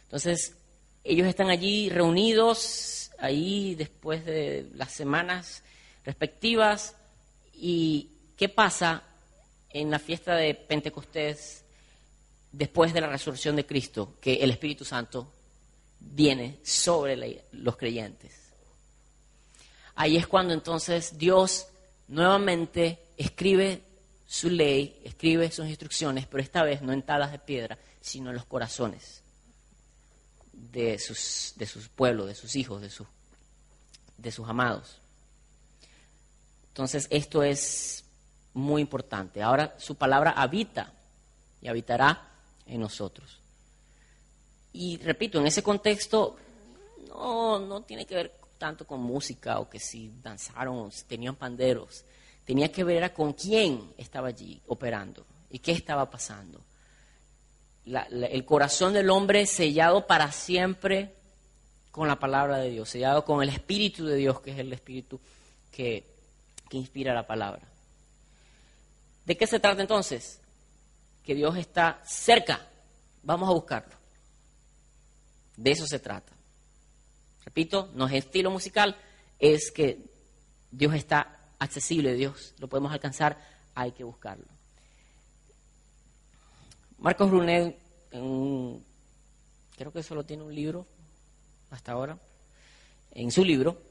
[0.04, 0.56] Entonces,
[1.04, 5.62] ellos están allí reunidos ahí después de las semanas
[6.06, 6.96] respectivas.
[7.54, 9.04] ¿Y qué pasa
[9.70, 11.66] en la fiesta de Pentecostés
[12.54, 14.16] después de la resurrección de Cristo?
[14.22, 15.34] Que el Espíritu Santo
[16.00, 18.34] viene sobre los creyentes.
[19.96, 21.68] Ahí es cuando entonces Dios
[22.08, 23.84] nuevamente escribe
[24.28, 28.36] su ley, escribe sus instrucciones, pero esta vez no en tablas de piedra, sino en
[28.36, 29.22] los corazones
[30.54, 32.92] de sus, de sus pueblos, de sus hijos, de
[34.18, 35.00] de sus amados.
[36.70, 38.04] Entonces, esto es
[38.54, 39.42] muy importante.
[39.42, 40.94] Ahora su palabra habita
[41.62, 42.30] y habitará
[42.66, 43.39] en nosotros.
[44.74, 46.36] Y repito, en ese contexto
[47.08, 51.36] no, no tiene que ver tanto con música o que si danzaron o si tenían
[51.36, 52.04] panderos.
[52.46, 56.60] Tenía que ver con quién estaba allí operando y qué estaba pasando
[57.86, 61.14] el corazón del hombre sellado para siempre
[61.92, 65.20] con la palabra de Dios, sellado con el Espíritu de Dios, que es el Espíritu
[65.72, 66.04] que,
[66.70, 67.62] que inspira la palabra.
[69.26, 70.40] ¿De qué se trata entonces?
[71.24, 72.68] Que Dios está cerca.
[73.24, 73.96] Vamos a buscarlo.
[75.60, 76.32] De eso se trata.
[77.44, 78.96] Repito, no es estilo musical,
[79.40, 80.00] es que
[80.72, 83.38] Dios está accesible, Dios lo podemos alcanzar,
[83.76, 84.46] hay que buscarlo.
[87.00, 87.78] Marcos Brunet,
[88.10, 90.88] creo que solo tiene un libro
[91.72, 92.18] hasta ahora,
[93.12, 93.82] en su libro,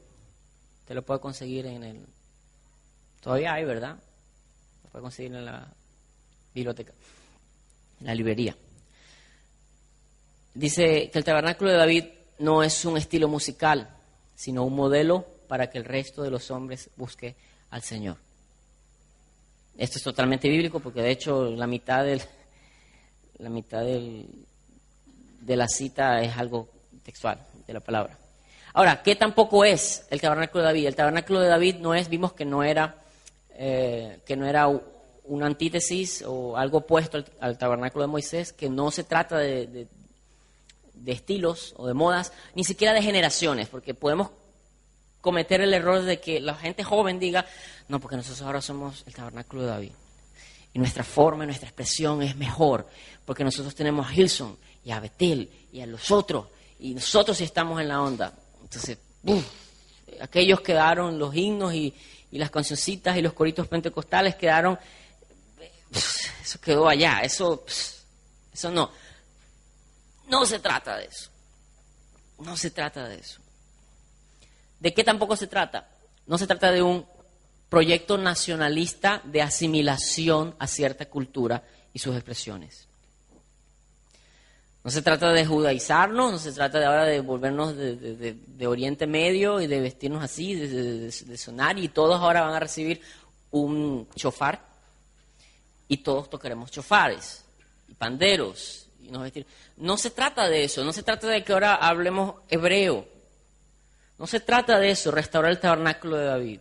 [0.79, 2.05] usted lo puede conseguir en el...
[3.21, 3.99] Todavía hay, ¿verdad?
[4.85, 5.71] Lo puede conseguir en la
[6.51, 6.93] biblioteca,
[7.99, 8.57] en la librería.
[10.59, 12.03] Dice que el tabernáculo de David
[12.39, 13.87] no es un estilo musical,
[14.35, 17.37] sino un modelo para que el resto de los hombres busque
[17.69, 18.17] al Señor.
[19.77, 22.05] Esto es totalmente bíblico porque de hecho la mitad
[23.37, 24.25] la mitad de
[25.55, 26.67] la cita es algo
[27.05, 28.17] textual de la palabra.
[28.73, 30.87] Ahora, ¿qué tampoco es el tabernáculo de David?
[30.87, 32.97] El tabernáculo de David no es, vimos que no era,
[33.53, 34.67] eh, que no era
[35.23, 39.87] una antítesis o algo opuesto al, tabernáculo de Moisés, que no se trata de,
[41.07, 44.29] estilos o de modas, ni siquiera de generaciones, porque podemos
[45.21, 47.45] cometer el error de que la gente joven diga,
[47.87, 49.91] no, porque nosotros ahora somos el tabernáculo de David.
[50.73, 52.87] Y nuestra forma, nuestra expresión es mejor,
[53.25, 56.47] porque nosotros tenemos a Hilson y a Betel y a los otros,
[56.79, 58.33] y nosotros sí estamos en la onda.
[58.61, 58.97] Entonces,
[60.21, 61.93] aquellos quedaron, los himnos y,
[62.31, 64.77] y las cancioncitas y los coritos pentecostales quedaron
[65.91, 67.63] eso quedó allá, eso,
[68.53, 68.91] eso no.
[70.29, 71.29] No se trata de eso.
[72.39, 73.41] No se trata de eso.
[74.79, 75.87] ¿De qué tampoco se trata?
[76.27, 77.05] No se trata de un
[77.67, 81.63] proyecto nacionalista de asimilación a cierta cultura
[81.93, 82.87] y sus expresiones.
[84.83, 89.59] No se trata de judaizarnos, no se trata de ahora de volvernos de, Oriente Medio
[89.59, 93.01] y de vestirnos así, de, sonar, y todos ahora van a recibir
[93.51, 94.61] un chofar
[95.87, 97.43] y todos tocaremos chofares
[97.87, 98.88] y panderos.
[99.77, 103.07] No se trata de eso, no se trata de que ahora hablemos hebreo.
[104.17, 106.59] No se trata de eso, restaurar el tabernáculo de David.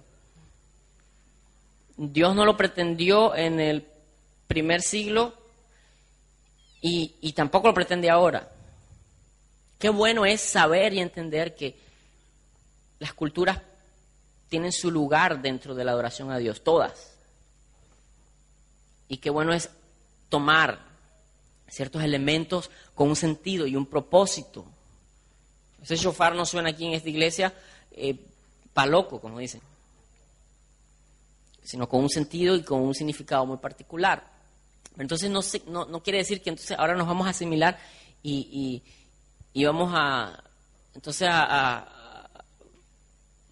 [1.97, 3.85] Dios no lo pretendió en el
[4.47, 5.35] primer siglo
[6.81, 8.49] y, y tampoco lo pretende ahora.
[9.79, 11.77] Qué bueno es saber y entender que
[13.01, 13.61] las culturas
[14.49, 17.13] tienen su lugar dentro de la adoración a Dios, todas.
[19.09, 19.71] Y qué bueno es
[20.29, 20.88] tomar
[21.69, 24.65] ciertos elementos con un sentido y un propósito.
[25.83, 27.55] Ese shofar no suena aquí en esta iglesia
[27.93, 28.17] eh,
[28.87, 29.61] loco, como dicen,
[31.65, 34.25] sino con un sentido y con un significado muy particular.
[34.97, 37.79] Entonces no, no, quiere decir que entonces ahora nos vamos a asimilar
[38.23, 38.83] y,
[39.53, 40.43] y, vamos a
[40.95, 41.87] entonces a,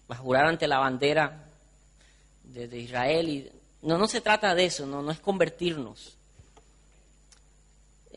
[0.09, 1.45] a, jurar ante la bandera
[2.43, 3.51] de, de Israel y
[3.81, 6.16] no, no se trata de eso, no, no es convertirnos.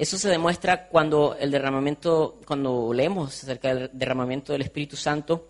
[0.00, 5.46] Eso se demuestra cuando el derramamiento, cuando leemos acerca del derramamiento del Espíritu Santo,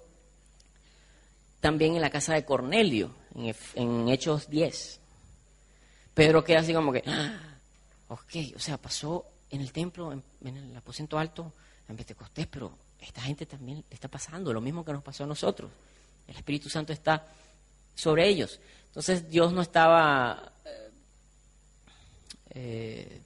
[1.61, 3.15] también en la casa de Cornelio,
[3.77, 4.99] en, Hechos 10.
[6.15, 7.61] Pedro queda así como que, ah,
[8.09, 11.53] ok, o sea, pasó en el templo, en, el aposento alto,
[11.89, 15.29] en Pentecostés, pero esta gente también le está pasando lo mismo que nos pasó a
[15.29, 15.71] nosotros.
[16.27, 17.25] El Espíritu Santo está
[17.95, 18.59] sobre ellos.
[18.89, 20.51] Entonces Dios no estaba,
[22.51, 23.23] eh,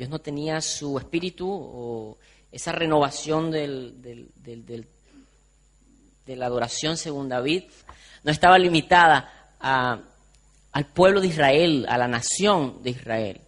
[0.00, 2.16] Dios no tenía su espíritu o
[2.50, 4.86] esa renovación de
[6.26, 7.64] la adoración según David,
[8.24, 13.42] no estaba limitada al pueblo de Israel, a la nación de Israel.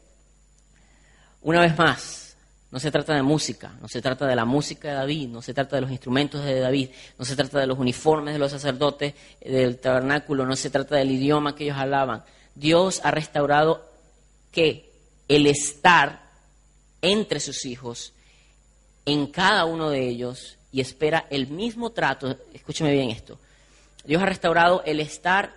[1.40, 2.36] Una vez más,
[2.70, 5.54] no se trata de música, no se trata de la música de David, no se
[5.54, 9.14] trata de los instrumentos de David, no se trata de los uniformes de los sacerdotes
[9.40, 12.24] del tabernáculo, no se trata del idioma que ellos hablaban.
[12.54, 13.90] Dios ha restaurado
[14.50, 14.92] que
[15.28, 16.21] el estar
[17.02, 18.14] entre sus hijos,
[19.04, 22.38] en cada uno de ellos, y espera el mismo trato.
[22.54, 23.38] Escúcheme bien esto.
[24.04, 25.54] Dios ha restaurado el estar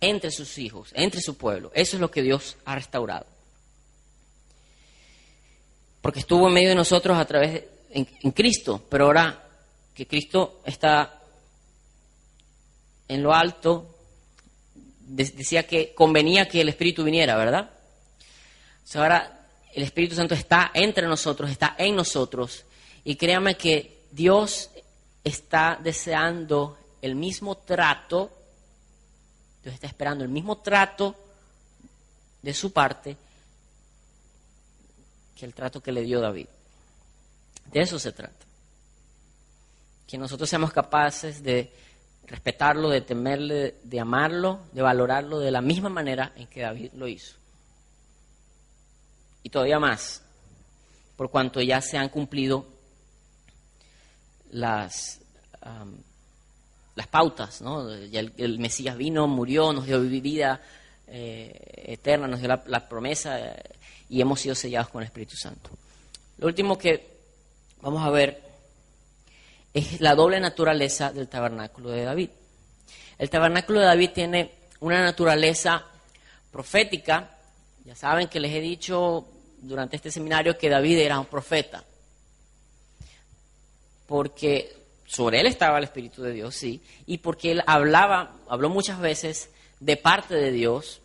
[0.00, 1.70] entre sus hijos, entre su pueblo.
[1.74, 3.26] Eso es lo que Dios ha restaurado
[6.02, 9.44] porque estuvo en medio de nosotros a través de, en, Cristo, pero ahora
[9.94, 11.20] que Cristo está
[13.06, 13.96] en lo alto,
[14.98, 17.70] decía que convenía que el Espíritu viniera, ¿verdad?
[18.94, 19.41] ahora
[19.72, 22.64] el Espíritu Santo está entre nosotros, está en nosotros,
[23.04, 24.70] y créame que Dios
[25.24, 28.30] está deseando el mismo trato,
[29.62, 31.16] Dios está esperando el mismo trato
[32.42, 33.16] de su parte
[35.44, 36.46] el trato que le dio David.
[37.72, 38.44] De eso se trata.
[40.06, 41.72] Que nosotros seamos capaces de
[42.26, 47.08] respetarlo, de temerle, de amarlo, de valorarlo de la misma manera en que David lo
[47.08, 47.36] hizo.
[49.42, 50.22] Y todavía más,
[51.16, 52.66] por cuanto ya se han cumplido
[54.52, 55.20] las,
[56.94, 57.96] las pautas, ¿no?
[58.06, 60.60] Ya el, Mesías vino, murió, nos dio vida
[61.06, 63.56] eh, eterna, nos dio la, promesa.
[64.08, 65.70] Y hemos sido sellados con el Espíritu Santo.
[66.38, 67.06] Lo último que
[67.80, 68.42] vamos a ver
[69.72, 72.30] es la doble naturaleza del tabernáculo de David.
[73.18, 75.84] El tabernáculo de David tiene una naturaleza
[76.50, 77.30] profética.
[77.84, 79.26] Ya saben que les he dicho
[79.62, 81.82] durante este seminario que David era un profeta.
[84.06, 89.00] Porque sobre él estaba el Espíritu de Dios, sí, y porque él hablaba, habló muchas
[89.00, 89.50] veces
[89.80, 91.00] de parte de Dios,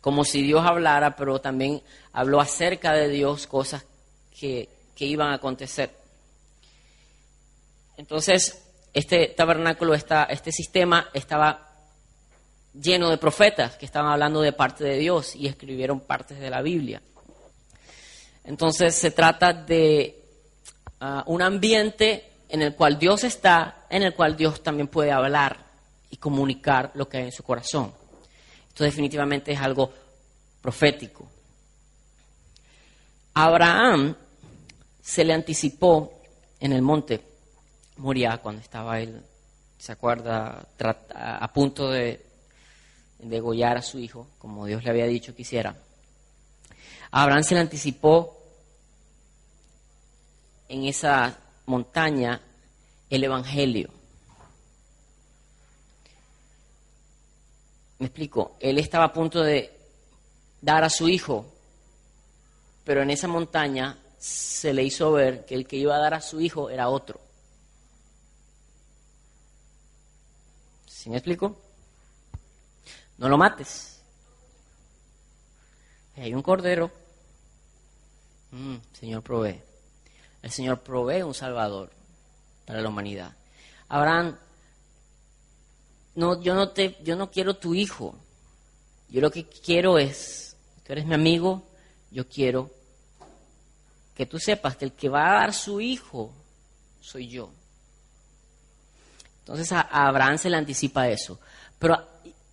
[0.00, 3.84] como si Dios hablara, pero también habló acerca de Dios cosas
[4.38, 4.68] que,
[5.02, 5.90] iban a acontecer.
[7.96, 8.62] Entonces,
[8.92, 11.70] este tabernáculo, este sistema estaba
[12.74, 16.60] lleno de profetas que estaban hablando de parte de Dios y escribieron partes de la
[16.60, 17.00] Biblia.
[18.50, 20.24] Entonces se trata de
[20.98, 25.56] ah, un ambiente en el cual Dios está, en el cual Dios también puede hablar
[26.10, 27.94] y comunicar lo que hay en su corazón.
[28.66, 29.92] Esto definitivamente es algo
[30.60, 31.28] profético.
[33.34, 34.16] Abraham
[35.00, 36.20] se le anticipó
[36.58, 37.22] en el monte
[37.98, 39.22] Moria cuando estaba él,
[39.78, 40.66] se acuerda,
[41.14, 42.26] a punto de
[43.20, 45.76] degollar a su hijo, como Dios le había dicho que hiciera.
[47.12, 48.39] Abraham se le anticipó
[50.70, 52.40] en esa montaña
[53.10, 53.90] el Evangelio.
[57.98, 59.76] Me explico, él estaba a punto de
[60.62, 61.44] dar a su hijo,
[62.84, 66.20] pero en esa montaña se le hizo ver que el que iba a dar a
[66.20, 67.20] su hijo era otro.
[70.86, 71.58] ¿Sí me explico?
[73.18, 74.00] No lo mates.
[76.16, 76.92] Hay un cordero.
[78.52, 79.69] Mm, Señor provee.
[80.42, 81.90] El Señor provee un Salvador
[82.64, 83.32] para la humanidad.
[83.88, 84.38] Abraham,
[86.14, 88.16] no, yo, no te, yo no quiero tu hijo.
[89.08, 91.62] Yo lo que quiero es, tú eres mi amigo,
[92.10, 92.70] yo quiero
[94.20, 96.32] que tú sepas que el que va a dar su hijo
[97.00, 97.50] soy yo.
[99.40, 101.40] Entonces a, Abraham se le anticipa eso.
[101.78, 101.98] Pero,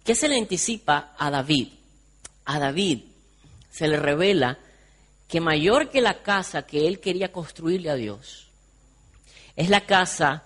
[0.03, 1.67] ¿qué se le anticipa a David?
[2.45, 3.03] A David
[3.69, 4.57] se le revela
[5.27, 8.47] que mayor que la casa que él quería construirle a Dios,
[9.55, 10.43] es la casa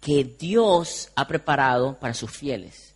[0.00, 2.94] que Dios ha preparado para sus fieles.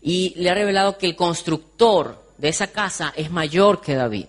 [0.00, 4.26] Y le ha revelado que el constructor de esa casa es mayor que David.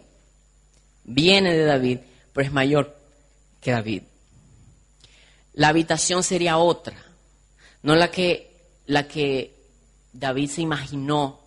[1.04, 2.00] Viene de David,
[2.34, 2.96] pero es mayor
[3.62, 4.04] que David.
[5.54, 6.98] La habitación sería otra,
[7.82, 8.52] no la que,
[8.88, 9.56] la que
[10.12, 11.40] David se imaginó,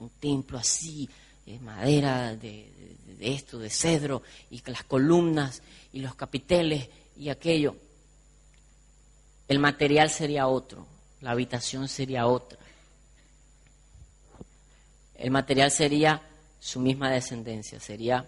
[0.00, 1.08] un templo así,
[1.46, 2.70] de madera, de,
[3.20, 7.76] esto, de cedro, y las columnas y los capiteles y aquello.
[9.46, 10.86] El material sería otro,
[11.20, 12.58] la habitación sería otra.
[15.16, 16.20] El material sería
[16.60, 18.26] su misma descendencia, sería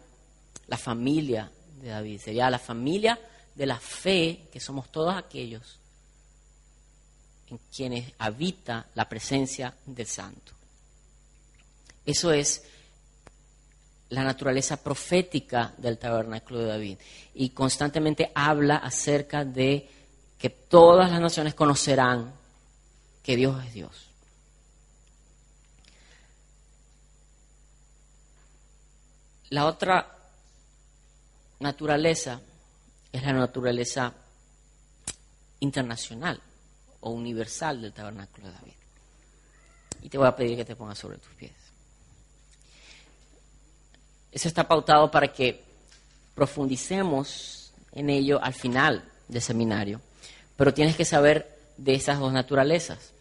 [0.67, 1.51] la familia
[1.81, 3.19] de David, sería la familia
[3.55, 5.79] de la fe, que somos todos aquellos
[7.49, 10.53] en quienes habita la presencia del Santo.
[12.05, 12.62] Eso es
[14.11, 16.98] la naturaleza profética del tabernáculo de David.
[17.34, 19.88] Y constantemente habla acerca de
[20.38, 22.32] que todas las naciones conocerán
[23.22, 24.07] que Dios es Dios.
[29.50, 30.16] La otra
[31.61, 32.40] naturaleza
[33.12, 34.12] es la naturaleza
[35.61, 36.40] internacional
[37.00, 38.72] o universal del tabernáculo de David.
[40.02, 41.66] Y te voy a pedir que te pongas sobre tus pies.
[44.37, 45.62] Eso está pautado para que
[46.34, 50.03] profundicemos en ello al final del seminario.
[50.57, 53.12] Pero tienes que saber de esas dos naturalezas.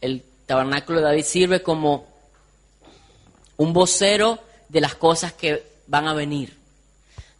[0.00, 2.04] El tabernáculo de David sirve como
[3.58, 6.56] un vocero de las cosas que van a venir,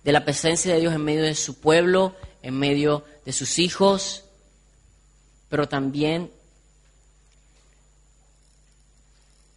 [0.05, 4.23] de la presencia de Dios en medio de su pueblo, en medio de sus hijos,
[5.49, 6.31] pero también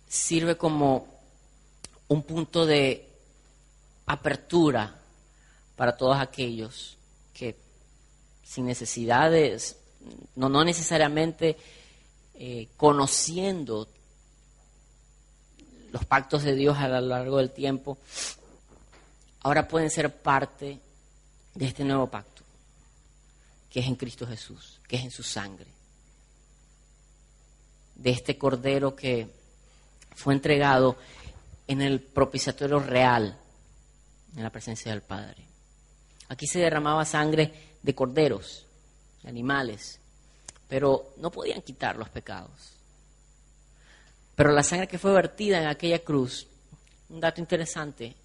[0.10, 1.15] sirve como
[2.08, 3.08] un punto de
[4.06, 4.96] apertura
[5.76, 6.98] para todos aquellos
[7.34, 7.56] que
[8.44, 9.78] sin necesidades,
[10.36, 11.58] no, no necesariamente
[12.36, 13.88] eh, conociendo
[15.92, 17.98] los pactos de Dios a lo largo del tiempo,
[19.42, 20.80] ahora pueden ser parte
[21.54, 22.44] de este nuevo pacto,
[23.70, 25.68] que es en Cristo Jesús, que es en su sangre,
[27.96, 29.30] de este cordero que
[30.16, 30.98] fue entregado
[31.68, 33.38] en el propiciatorio real,
[34.36, 35.46] en la presencia del Padre.
[36.28, 38.66] Aquí se derramaba sangre de corderos,
[39.24, 40.00] de animales,
[40.68, 42.74] pero no podían quitar los pecados.
[44.36, 46.48] Pero la sangre que fue vertida en aquella cruz,
[47.10, 48.16] un dato interesante,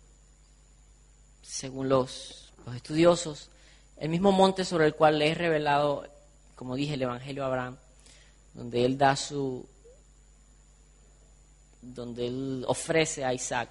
[1.42, 3.50] según los, los estudiosos,
[3.96, 6.06] el mismo monte sobre el cual le he revelado,
[6.56, 7.76] como dije, el Evangelio a Abraham,
[8.54, 9.66] donde él da su,
[11.80, 13.68] donde él ofrece a Isaac.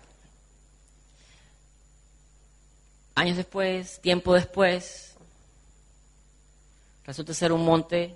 [3.15, 5.15] Años después, tiempo después,
[7.05, 8.15] resulta ser un monte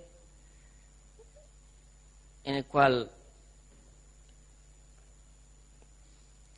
[2.43, 3.11] en el cual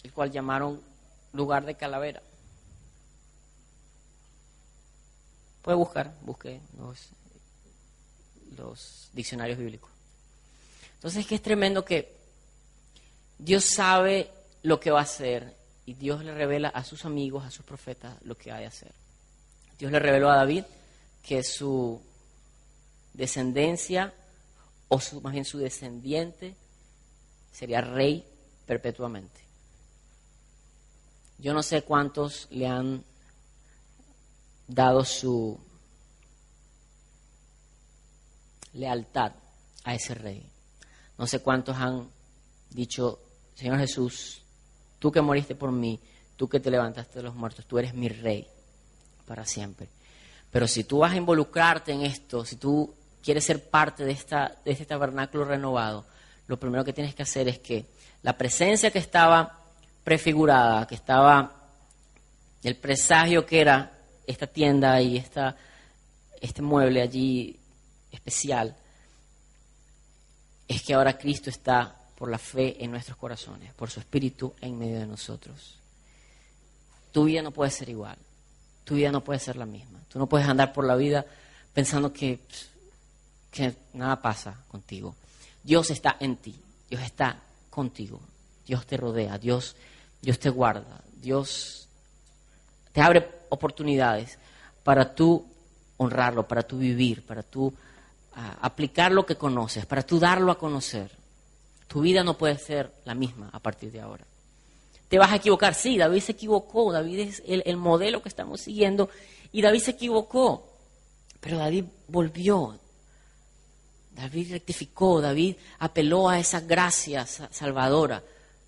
[0.04, 0.82] el cual llamaron
[1.34, 2.22] lugar de calavera.
[5.64, 7.10] Puede buscar, busque los,
[8.56, 9.90] los diccionarios bíblicos.
[10.96, 12.16] Entonces es que es tremendo que
[13.38, 14.32] Dios sabe
[14.64, 15.56] lo que va a hacer
[15.86, 18.92] y Dios le revela a sus amigos, a sus profetas, lo que ha de hacer.
[19.78, 20.64] Dios le reveló a David
[21.22, 22.02] que su
[23.14, 24.14] descendencia,
[24.88, 26.56] o su, más bien su descendiente,
[27.52, 28.26] sería rey
[28.66, 29.42] perpetuamente.
[31.38, 33.04] Yo no sé cuántos le han
[34.68, 35.60] dado su
[38.74, 39.34] lealtad
[39.84, 40.46] a ese rey.
[41.18, 42.10] No sé cuántos han
[42.70, 43.20] dicho,
[43.56, 44.41] Señor Jesús,
[44.99, 45.99] tú que moriste por mí,
[46.36, 48.47] tú que te levantaste de los muertos, tú eres mi rey
[49.26, 49.88] para siempre.
[50.51, 52.93] Pero si tú vas a involucrarte en esto, si tú
[53.24, 56.06] quieres ser parte de, esta, de este tabernáculo renovado,
[56.47, 57.86] lo primero que tienes que hacer es que
[58.22, 59.60] la presencia que estaba
[60.03, 61.51] prefigurada, que estaba
[62.64, 63.91] el presagio que era
[64.28, 65.56] esta tienda y esta,
[66.41, 67.60] este mueble allí
[68.12, 68.76] especial,
[70.68, 74.78] es que ahora Cristo está por la fe en nuestros corazones, por su espíritu en
[74.78, 75.78] medio de nosotros.
[77.11, 78.18] Tu vida no puede ser igual,
[78.84, 79.99] tu vida no puede ser la misma.
[80.07, 81.26] Tú no puedes andar por la vida
[81.74, 82.39] pensando que,
[83.93, 85.16] nada pasa contigo.
[85.63, 86.57] Dios está en ti,
[86.89, 87.38] Dios está
[87.70, 88.22] contigo,
[88.66, 89.76] Dios te rodea, Dios,
[90.22, 91.89] Dios te guarda, Dios
[92.93, 94.38] te abre oportunidades
[94.84, 95.45] para tú
[95.97, 97.74] honrarlo, para tú vivir, para tú
[98.36, 101.11] ah, aplicar lo que conoces, para tú darlo a conocer.
[101.88, 104.26] Tu vida no puede ser la misma a partir de ahora.
[105.08, 108.62] Te vas a equivocar, sí, David se equivocó, David es el, el modelo que estamos
[108.62, 109.10] siguiendo.
[109.52, 110.68] Y David se equivocó,
[111.40, 112.78] pero David volvió,
[114.16, 118.24] David rectificó, David apeló a esa gracia salvadora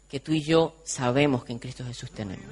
[0.09, 2.45] que tú y yo sabemos que en Cristo Jesús tenemos.